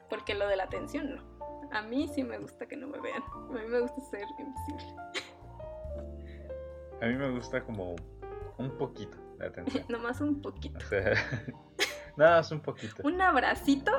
[0.09, 1.41] Porque lo de la atención no.
[1.73, 3.23] A mí sí me gusta que no me vean.
[3.23, 4.97] A mí me gusta ser invisible.
[7.01, 7.97] A mí me gusta como
[8.59, 9.85] un poquito de atención.
[9.89, 10.79] Nomás un poquito.
[10.79, 11.15] O sea,
[12.17, 13.03] nada más un poquito.
[13.05, 13.93] Un abracito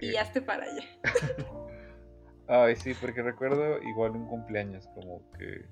[0.00, 0.82] y hazte para allá.
[2.46, 5.64] Ay, sí, porque recuerdo igual un cumpleaños como que...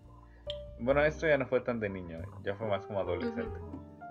[0.78, 3.58] Bueno, esto ya no fue tan de niño, ya fue más como adolescente.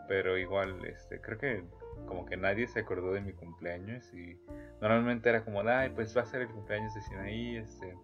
[0.08, 1.64] Pero igual, este, creo que
[2.06, 4.38] como que nadie se acordó de mi cumpleaños y
[4.80, 7.96] normalmente era como, ay, pues va a ser el cumpleaños de Sinaí, este,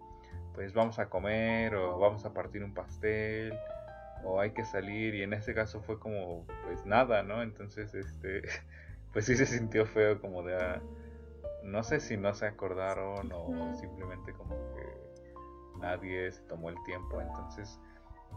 [0.54, 3.54] pues vamos a comer o vamos a partir un pastel
[4.24, 7.43] o hay que salir y en este caso fue como, pues nada, ¿no?
[7.43, 8.41] Entonces, este,
[9.13, 10.82] pues sí se sintió feo como de, ah,
[11.67, 17.21] no sé si no se acordaron o simplemente como que nadie se tomó el tiempo,
[17.21, 17.80] entonces,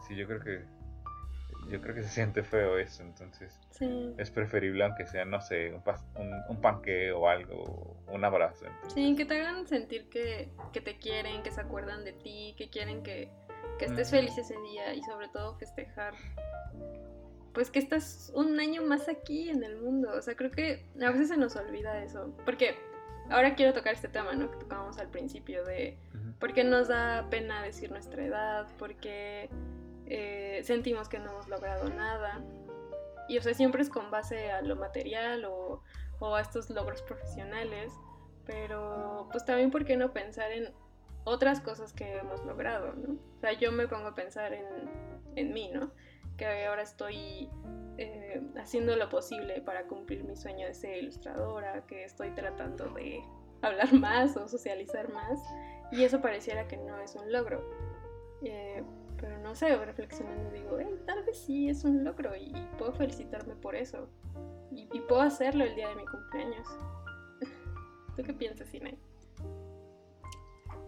[0.06, 0.64] sí, yo creo que
[1.68, 3.60] yo creo que se siente feo eso, entonces
[4.16, 5.72] es preferible aunque sea, no sé,
[6.16, 8.66] un, un, panque o algo, un abrazo.
[8.88, 13.02] Sí, que te hagan sentir que, te quieren, que se acuerdan de ti, que quieren
[13.02, 13.30] que,
[13.78, 16.14] estés feliz ese día y sobre todo festejar,
[17.52, 20.12] pues que estás un año más aquí en el mundo.
[20.16, 22.74] O sea, creo que a veces se nos olvida eso, porque
[23.28, 24.50] ahora quiero tocar este tema, ¿no?
[24.50, 25.98] Que tocábamos al principio de
[26.38, 29.50] por qué nos da pena decir nuestra edad, porque
[30.06, 32.42] eh, sentimos que no hemos logrado nada.
[33.28, 35.82] Y o sea, siempre es con base a lo material o,
[36.34, 37.92] a estos logros profesionales,
[38.44, 40.72] pero pues también por qué no pensar en
[41.24, 43.14] otras cosas que hemos logrado, ¿no?
[43.36, 44.66] O sea, yo me pongo a pensar en,
[45.36, 45.92] en mí, ¿no?
[46.40, 47.50] Que ahora estoy
[47.98, 53.22] eh, haciendo lo posible para cumplir mi sueño de ser ilustradora, que estoy tratando de
[53.60, 55.38] hablar más o socializar más,
[55.92, 57.62] y eso pareciera que no es un logro.
[58.42, 58.82] Eh,
[59.20, 63.76] pero no sé, reflexionando digo, tal vez sí es un logro y, puedo felicitarme por
[63.76, 64.08] eso.
[64.70, 66.66] Y, puedo hacerlo el día de mi cumpleaños.
[68.16, 68.98] ¿Tú qué piensas, Inés?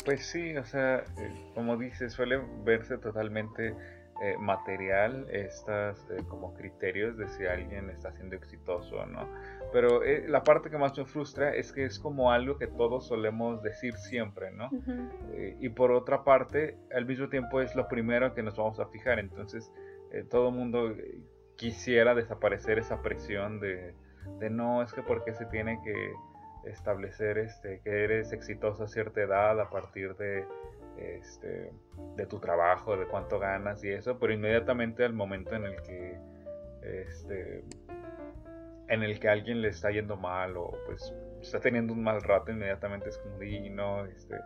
[0.06, 3.76] Pues sí, o sea, eh, como dices, suele verse totalmente
[4.22, 9.28] eh, material estas eh, como criterios de si alguien está siendo exitoso o no.
[9.72, 13.08] Pero eh, la parte que más me frustra es que es como algo que todos
[13.08, 14.70] solemos decir siempre, ¿no?
[15.58, 19.18] y por otra parte, al mismo tiempo es lo primero que nos vamos a fijar.
[19.18, 19.72] Entonces,
[20.30, 20.94] todo el mundo
[21.56, 23.92] quisiera desaparecer esa presión de,
[24.38, 26.12] de no, es que porque se tiene que
[26.70, 30.46] establecer este, que eres exitoso a cierta edad a partir de
[30.98, 31.72] este,
[32.16, 36.18] de tu trabajo, de cuánto ganas y eso, pero inmediatamente al momento en el que
[36.82, 37.64] este,
[38.88, 42.22] en el que a alguien le está yendo mal o pues está teniendo un mal
[42.22, 44.36] rato, inmediatamente es como, y no, este,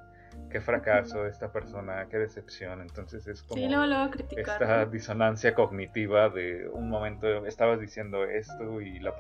[0.51, 2.81] qué fracaso esta persona, qué decepción.
[2.81, 3.61] Entonces es como
[4.37, 9.15] esta disonancia cognitiva de un momento estabas diciendo esto y la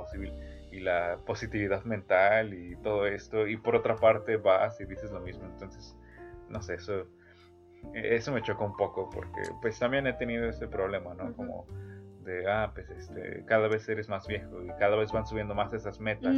[0.70, 5.20] y la positividad mental y todo esto y por otra parte vas y dices lo
[5.20, 5.44] mismo.
[5.46, 5.96] Entonces,
[6.48, 7.06] no sé, eso
[7.94, 11.32] eso me chocó un poco porque pues también he tenido ese problema, ¿no?
[11.34, 11.66] Como
[12.24, 15.72] de, ah, pues este, cada vez eres más viejo y cada vez van subiendo más
[15.72, 16.36] esas metas.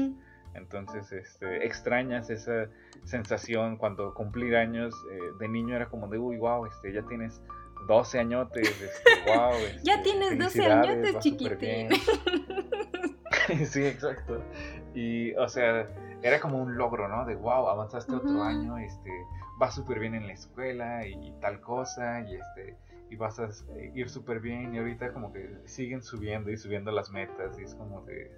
[0.55, 2.69] Entonces, este, extrañas esa
[3.05, 7.43] sensación cuando cumplir años eh, de niño era como de, uy, wow, este, ya tienes
[7.87, 9.53] 12 añotes, este, wow.
[9.85, 11.89] Ya este, tienes 12 felicidades, añotes, chiquitín.
[11.91, 13.67] superbién".
[13.67, 14.43] sí, exacto.
[14.95, 15.89] Y, o sea,
[16.23, 17.25] era como un logro, ¿no?
[17.25, 19.11] De, wow, avanzaste otro año, este,
[19.59, 22.77] vas súper bien en la escuela y, tal cosa, y este,
[23.11, 26.93] y vas a eh, ir súper bien, y ahorita como que siguen subiendo y subiendo
[26.93, 28.31] las metas, y es como de,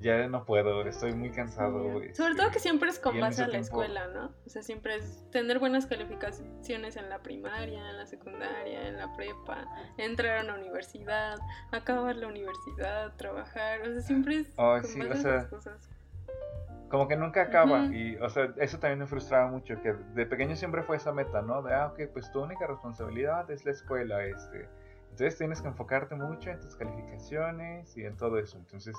[0.00, 2.00] ya no puedo, estoy muy cansado.
[2.02, 2.14] Sí.
[2.14, 4.32] Sobre todo este, que siempre es con base a la tiempo- escuela, ¿no?
[4.44, 9.12] O sea, siempre es tener buenas calificaciones en la primaria, en la secundaria, en la
[9.16, 11.38] prepa, entrar a una universidad,
[11.72, 15.36] acabar la universidad, trabajar, o sea, siempre es Ay, con sí, base o a sea,
[15.36, 15.90] esas cosas.
[16.88, 20.56] Como que nunca acaba y o sea eso también me frustraba mucho que de pequeño
[20.56, 24.24] siempre fue esa meta no de ah ok pues tu única responsabilidad es la escuela
[24.24, 24.68] este
[25.10, 28.96] entonces tienes que enfocarte mucho en tus calificaciones y en todo eso entonces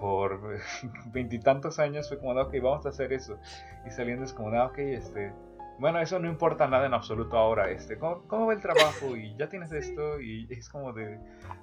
[0.00, 0.40] por
[1.12, 3.38] veintitantos años fue como de ok vamos a hacer eso
[3.86, 5.32] y saliendo es como de ah, ok este
[5.78, 9.34] bueno eso no importa nada en absoluto ahora este cómo, cómo va el trabajo y
[9.36, 9.78] ya tienes Sí.
[9.78, 11.18] esto y es como de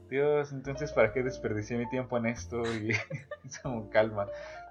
[0.10, 2.92] Dios entonces para qué desperdicié mi tiempo en esto y
[3.46, 4.28] es como calma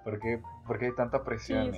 [0.08, 1.72] ¿Por qué, por qué hay tanta Sí, presión?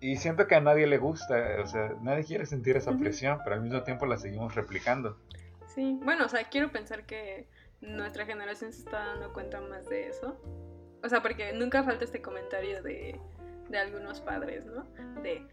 [0.00, 3.56] y, siento que a nadie le gusta, o sea, nadie quiere sentir esa presión, pero
[3.56, 5.18] al mismo tiempo la seguimos replicando.
[5.66, 7.48] Sí, bueno, o sea, quiero pensar que
[7.82, 10.40] nuestra generación se está dando cuenta más de eso.
[11.02, 13.20] O sea, porque nunca falta este comentario de,
[13.68, 14.84] de algunos padres, ¿no?
[15.20, 15.46] De,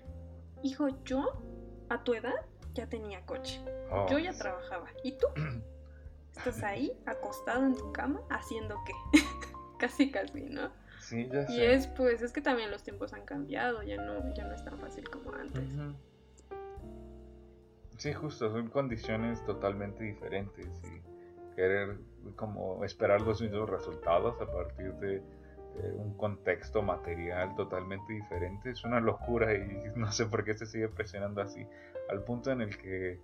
[0.63, 1.43] hijo, yo
[1.89, 4.87] a tu edad ya tenía coche, Oh, yo ya trabajaba.
[5.03, 5.27] ¿Y tú?
[6.37, 8.93] Estás ahí, acostado en tu cama, haciendo qué?
[9.77, 10.71] casi, casi, ¿no?
[11.11, 11.73] Sí, ya Y sé.
[11.73, 14.79] es, pues, es que también los tiempos han cambiado, ya no, ya no es tan
[14.79, 15.61] fácil como antes.
[15.61, 15.93] Ujú.
[17.97, 21.97] Sí, justo, son condiciones totalmente diferentes y querer
[22.37, 28.85] como esperar los mismos resultados a partir de eh, un contexto material totalmente diferente es
[28.85, 31.67] una locura y no sé por qué se sigue presionando así
[32.09, 33.19] al punto en el que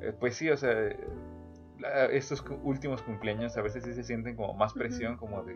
[0.00, 0.90] eh, pues sí, o sea,
[2.10, 5.54] estos últimos cumpleaños a veces sí se sienten como más presión, como de,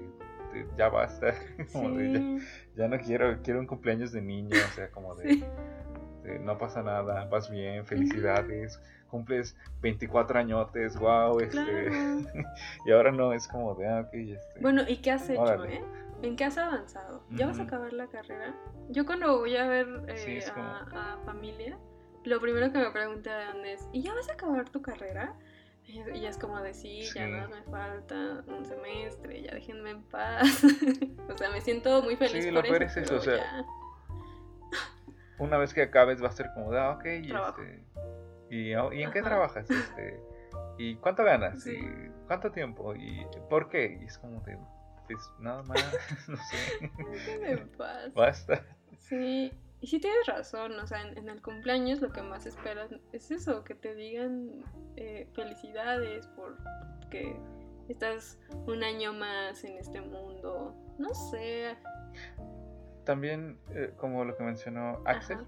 [0.53, 1.35] de ya basta,
[1.73, 2.41] como de
[2.77, 5.45] ya, no quiero, quiero un cumpleaños de niño, o sea, como de, sí.
[6.25, 12.21] de, no pasa nada, vas bien, felicidades, cumples 24 añotes, wow, este, Claro.
[12.87, 15.77] y ahora no, es como de, ah, ok, este, Bueno, ¿y qué has hecho, Órale.
[15.77, 15.85] eh?
[16.23, 17.23] ¿En qué has avanzado?
[17.33, 18.55] ¿Ya vas a acabar la carrera?
[18.89, 21.77] Yo cuando voy a ver eh, Sí, es como- a, a familia,
[22.25, 25.35] lo primero que me preguntan es, ¿y ya vas a acabar tu carrera?
[26.15, 27.31] Y es como de sí, ya Sí.
[27.33, 30.65] más me falta un semestre, ya déjenme en paz.
[31.29, 33.65] o sea, me siento muy feliz Sí, por lo peor es eso, o sea, ya.
[35.39, 37.85] una vez que acabes va a ser como ah, ok, y, este,
[38.51, 39.29] y, oh, ¿y en qué Ajá.
[39.29, 39.71] trabajas?
[39.71, 40.21] Este,
[40.79, 41.63] ¿Y cuánto ganas?
[41.63, 41.77] Sí.
[41.77, 42.95] ¿Y cuánto tiempo?
[42.95, 43.99] ¿Y por qué?
[44.03, 44.59] Y es como de,
[45.07, 45.79] pues nada más,
[46.29, 48.13] no sé, Déjenme en paz.
[48.15, 48.63] basta.
[48.99, 49.53] Sí,
[49.87, 53.31] y sí tienes razón, o sea, en, en el cumpleaños lo que más esperas es
[53.31, 54.65] eso, que te digan
[54.97, 56.57] eh, felicidades por
[57.09, 57.37] que
[57.89, 61.77] estás un año más en este mundo, no sé.
[63.05, 65.47] También, eh, como lo que mencionó Axel, Ajá.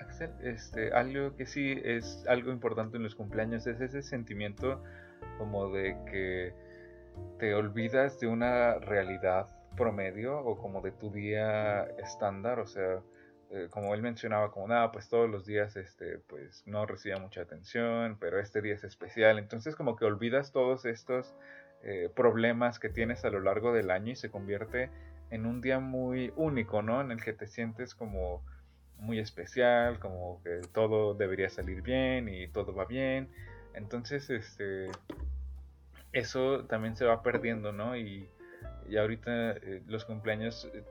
[0.00, 4.82] Axel, este, algo que sí es algo importante en los cumpleaños es ese sentimiento
[5.38, 6.52] como de que
[7.38, 13.00] te olvidas de una realidad promedio o como de tu día estándar, o sea,
[13.50, 17.42] eh, como él mencionaba, como nada, pues todos los días, este, pues no recibía mucha
[17.42, 21.34] atención, pero este día es especial, entonces como que olvidas todos estos
[21.82, 24.90] eh, problemas que tienes a lo largo del año y se convierte
[25.30, 27.00] en un día muy único, ¿no?
[27.00, 28.42] En el que te sientes como
[28.98, 33.28] muy especial, como que todo debería salir bien y todo va bien.
[33.74, 34.88] Entonces, este,
[36.12, 37.96] eso también se va perdiendo, ¿no?
[37.96, 38.28] Y,
[38.88, 40.84] y ahorita eh, los cumpleaños eh,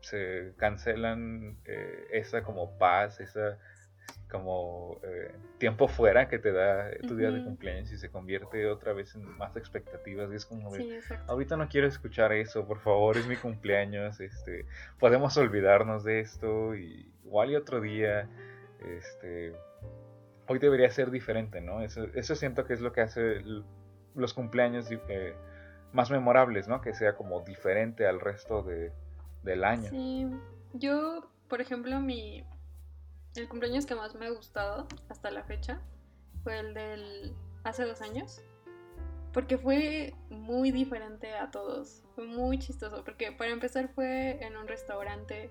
[0.00, 3.58] se cancelan eh, esa como paz, esa
[4.30, 5.00] como
[5.58, 9.24] tiempo fuera que te da tu día de cumpleaños y se convierte otra vez en
[9.36, 10.98] más expectativas y es como Sí.
[11.26, 14.66] Ahorita no quiero escuchar eso, por favor, es mi cumpleaños, este,
[14.98, 18.28] podemos olvidarnos de esto y igual y otro día,
[18.80, 19.54] este,
[20.46, 21.82] hoy debería ser diferente, ¿no?
[21.82, 23.42] Eso, eso siento que es lo que hace
[24.14, 25.34] los cumpleaños eh,
[25.96, 26.80] más memorables, ¿no?
[26.80, 28.92] Que sea como diferente al resto de,
[29.42, 29.90] del año.
[29.90, 30.26] Sí,
[30.74, 32.44] yo, por ejemplo, mi
[33.34, 35.80] el cumpleaños que más me ha gustado hasta la fecha
[36.42, 37.34] fue el del
[37.64, 38.42] hace dos años,
[39.32, 44.68] porque fue muy diferente a todos, fue muy chistoso, porque para empezar fue en un
[44.68, 45.50] restaurante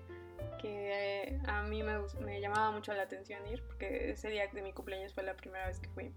[0.60, 4.72] que a mí me, me llamaba mucho la atención ir, porque ese día de mi
[4.72, 6.12] cumpleaños fue la primera vez que fui.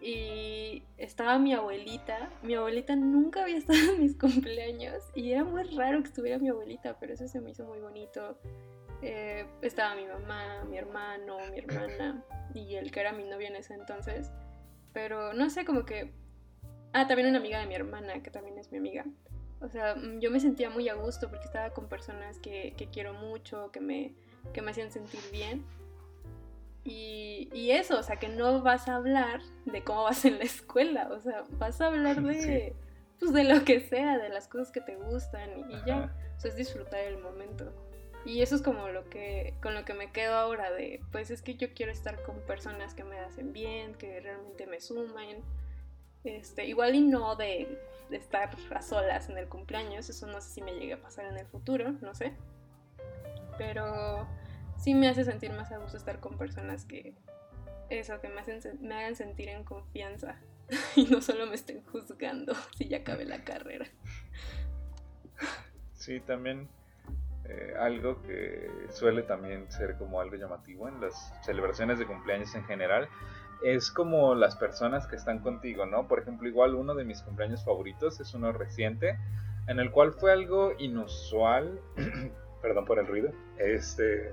[0.00, 2.30] Y estaba mi abuelita.
[2.42, 6.48] Mi abuelita nunca había estado en mis cumpleaños y era muy raro que estuviera mi
[6.48, 8.38] abuelita, pero eso se me hizo muy bonito.
[9.02, 12.24] Eh, estaba mi mamá, mi hermano, mi hermana
[12.54, 14.30] y el que era mi novio en ese entonces.
[14.92, 16.12] Pero no sé, como que...
[16.92, 19.04] Ah, también una amiga de mi hermana, que también es mi amiga.
[19.60, 22.86] O sea, mm, yo me sentía muy a gusto porque estaba con personas que, que
[22.86, 24.14] quiero mucho, que me,
[24.52, 25.64] que me hacían sentir bien.
[26.90, 30.44] Y, y, eso, o sea, que no vas a hablar de cómo vas en la
[30.44, 32.74] escuela, o sea, vas a hablar de,
[33.18, 36.40] pues, de lo que sea, de las cosas que te gustan y, y ya, o
[36.40, 37.70] sea, es disfrutar el momento.
[38.24, 41.42] Y eso es como lo que, con lo que me quedo ahora de, pues es
[41.42, 45.42] que yo quiero estar con personas que me hacen bien, que realmente me suman.
[46.24, 47.78] Este, igual y no de,
[48.08, 51.26] de estar a solas en el cumpleaños, eso no sé si me llegue a pasar
[51.26, 52.32] en el futuro, no sé.
[53.56, 54.26] Pero
[54.78, 57.14] sí me hace sentir más a gusto estar con personas que,
[57.90, 60.40] eso, que me, hacen, me hagan sentir en confianza
[60.96, 63.86] y no solo me estén juzgando si ya acabé la carrera.
[65.94, 66.68] Sí, también
[67.44, 72.64] eh, algo que suele también ser como algo llamativo en las celebraciones de cumpleaños en
[72.64, 73.08] general
[73.62, 76.06] es como las personas que están contigo, ¿no?
[76.06, 79.18] Por ejemplo, igual uno de mis cumpleaños favoritos es uno reciente
[79.66, 81.80] en el cual fue algo inusual,
[82.62, 84.32] perdón por el ruido, este,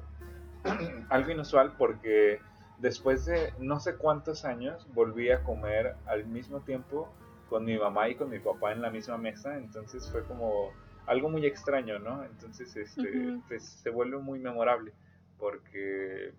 [1.09, 2.39] algo inusual porque
[2.79, 7.09] después de no sé cuántos años volví a comer al mismo tiempo
[7.49, 10.71] con mi mamá y con mi papá en la misma mesa, entonces fue como
[11.05, 12.23] algo muy extraño, ¿no?
[12.25, 14.91] Entonces, este, pues, se vuelve muy memorable
[15.37, 16.33] porque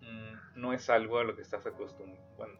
[0.00, 2.54] mm, no es algo a lo que estás acostumbrado, bueno,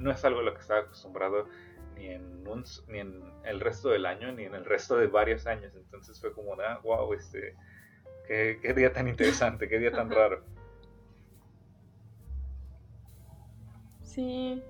[0.00, 1.46] no es algo a lo que estás acostumbrado
[1.94, 5.46] ni en, un, ni en el resto del año, ni en el resto de varios
[5.46, 5.74] años.
[5.74, 7.54] Entonces fue como, ah, wow, este,
[8.26, 10.44] qué, qué día tan interesante, qué día tan raro.
[14.02, 14.62] Sí,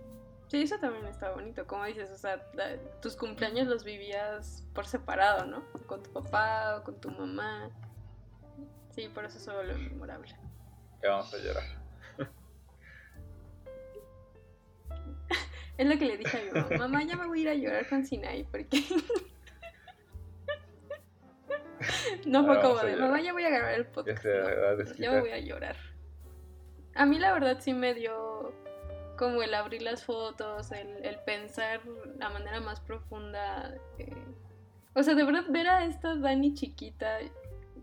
[0.52, 2.44] Sí, eso también está bonito, como dices, o sea,
[3.00, 5.64] tus cumpleaños los vivías por separado, ¿no?
[5.86, 7.70] Con tu papá o con tu mamá.
[8.90, 10.28] Sí, por eso es lo memorable.
[11.02, 11.64] Ya vamos a llorar.
[15.78, 17.54] es lo que le dije a mi mamá, mamá, ya me voy a ir a
[17.54, 18.84] llorar con Sinai, porque...
[22.26, 24.24] no fue como de, mamá, ya voy a grabar el podcast.
[24.98, 25.76] ya me voy a llorar.
[26.94, 28.52] A mí la verdad sí me dio
[29.16, 31.80] como el abrir las fotos, el, pensar
[32.18, 33.74] la manera más profunda.
[33.98, 34.14] Eh,
[34.94, 37.18] o sea, de verdad ver a esta Dani chiquita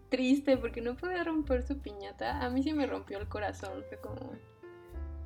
[0.09, 3.83] triste porque no podía romper su piñata, a mí sí me rompió el corazón.
[3.87, 4.33] Fue como,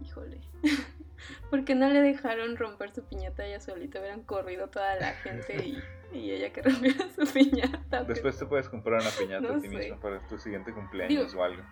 [0.02, 0.40] híjole,
[1.50, 5.82] porque no le dejaron romper su piñata ella solita, hubieran corrido toda la gente y,
[6.14, 8.04] ella que rompiera su piñata.
[8.04, 11.64] Después te puedes comprar una piñata a ti mismo para tu siguiente cumpleaños o algo.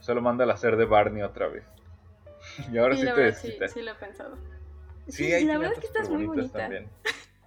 [0.00, 1.64] Solo manda hacer de Barney otra vez.
[2.70, 4.36] Y ahora sí, te sí, sí, lo he pensado.
[5.08, 6.58] Sí, la verdad es que estás muy bonita.
[6.58, 6.88] También.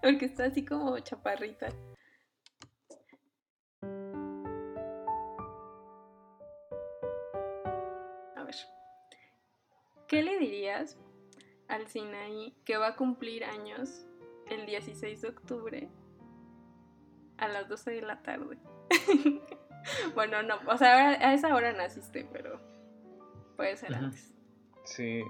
[0.01, 1.67] Porque está así como chaparrita.
[10.07, 10.97] ¿Qué le dirías
[11.67, 14.07] al Sinaí que va a cumplir años
[14.49, 15.89] el 16 de octubre
[17.37, 18.57] a las 12 de la tarde?
[20.15, 22.59] bueno, no, o sea, a esa hora naciste, pero
[23.57, 24.33] puede ser antes.
[24.85, 25.23] Sí.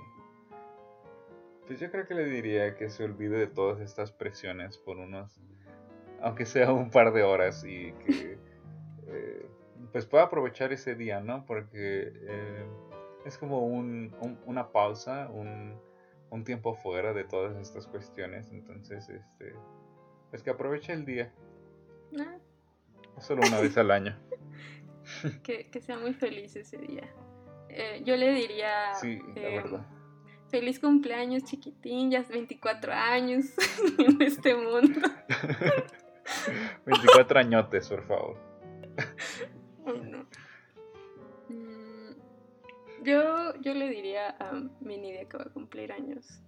[1.65, 5.41] Pues yo creo que le diría que se olvide de todas estas presiones por unos,
[6.21, 8.37] aunque sea un par de horas y que
[9.07, 9.49] eh,
[9.91, 11.45] pues pueda aprovechar ese día, ¿no?
[11.45, 12.65] Porque eh,
[13.27, 14.15] es como un,
[14.45, 15.75] una pausa, un,
[16.29, 19.53] un, tiempo fuera de todas estas cuestiones, entonces, este,
[20.29, 21.33] pues que aproveche el día.
[22.17, 22.37] Ah.
[23.19, 24.17] Solo una vez al año.
[25.43, 27.13] que, que sea muy feliz ese día.
[27.69, 28.93] Eh, yo le diría...
[28.95, 29.87] Sí, la eh, verdad.
[30.49, 33.45] Feliz cumpleaños, chiquitín, ya es 24 años
[33.99, 35.01] en este mundo.
[36.85, 38.46] 24 añotes, por favor.
[43.03, 46.41] Yo, yo le diría a mi Nidia que va a cumplir años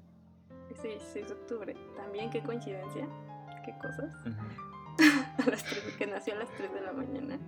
[0.72, 1.76] ese 16 de octubre.
[1.95, 3.08] También, qué coincidencia,
[3.66, 4.14] qué cosas.
[5.45, 5.64] a las
[5.97, 7.39] que nació a las 3 de la mañana.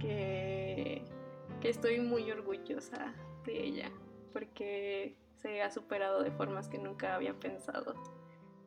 [0.00, 1.04] Que
[1.60, 3.12] que estoy muy orgullosa
[3.44, 3.90] de ella
[4.32, 7.94] porque se ha superado de formas que nunca había pensado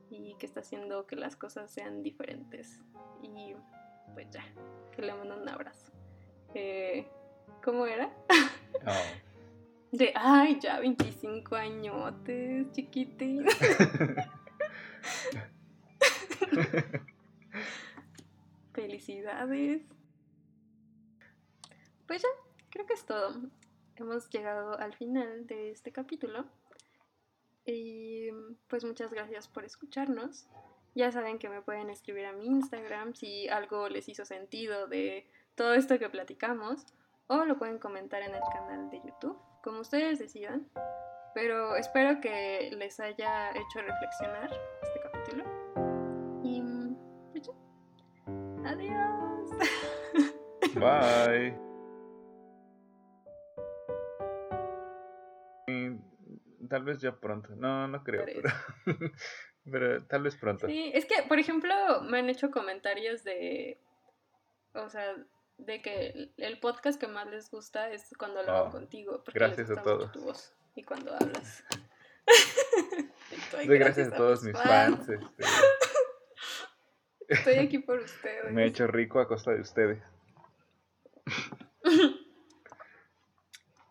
[0.09, 2.81] y que está haciendo que las cosas sean diferentes.
[3.21, 3.55] Y
[4.13, 4.43] pues ya,
[4.93, 5.91] que le mando un abrazo.
[6.53, 7.07] Eh,
[7.63, 8.11] ¿Cómo era?
[8.85, 9.30] Oh.
[9.91, 13.45] De, ay, ya 25 añotes, chiquitín.
[18.73, 19.83] Felicidades.
[22.07, 22.29] Pues ya,
[22.69, 23.35] creo que es todo.
[23.97, 26.45] Hemos llegado al final de este capítulo.
[27.65, 28.29] Y
[28.67, 30.47] pues muchas gracias por escucharnos.
[30.95, 35.27] Ya saben que me pueden escribir a mi Instagram si algo les hizo sentido de
[35.55, 36.85] todo esto que platicamos
[37.27, 40.67] o lo pueden comentar en el canal de YouTube, como ustedes decidan.
[41.33, 44.51] Pero espero que les haya hecho reflexionar
[44.81, 45.45] este capítulo.
[46.43, 46.61] Y
[47.31, 47.49] pues
[48.65, 49.49] adiós.
[50.75, 51.71] Bye.
[56.69, 57.49] Tal vez ya pronto.
[57.55, 58.25] No, no creo.
[58.25, 58.49] Pero,
[59.71, 60.67] pero, tal vez pronto.
[60.67, 63.77] Sí, es que, por ejemplo, me han hecho comentarios de.
[64.73, 65.15] O sea,
[65.65, 69.23] de que el podcast que más les gusta es cuando lo hago oh, contigo.
[69.33, 70.11] gracias a todos.
[70.11, 71.63] Tu voz y cuando hablas.
[73.65, 75.07] gracias, a, todos mis fans.
[75.07, 75.45] Este.
[77.27, 78.51] Estoy aquí por ustedes.
[78.51, 80.03] Me he hecho rico a costa de ustedes.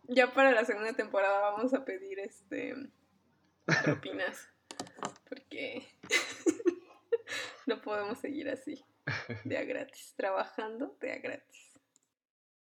[0.08, 2.74] ya para la segunda temporada vamos a pedir este
[3.84, 4.48] propinas.
[5.28, 5.86] Porque
[7.66, 8.84] no podemos seguir así.
[9.44, 10.14] De gratis.
[10.16, 11.69] Trabajando de gratis.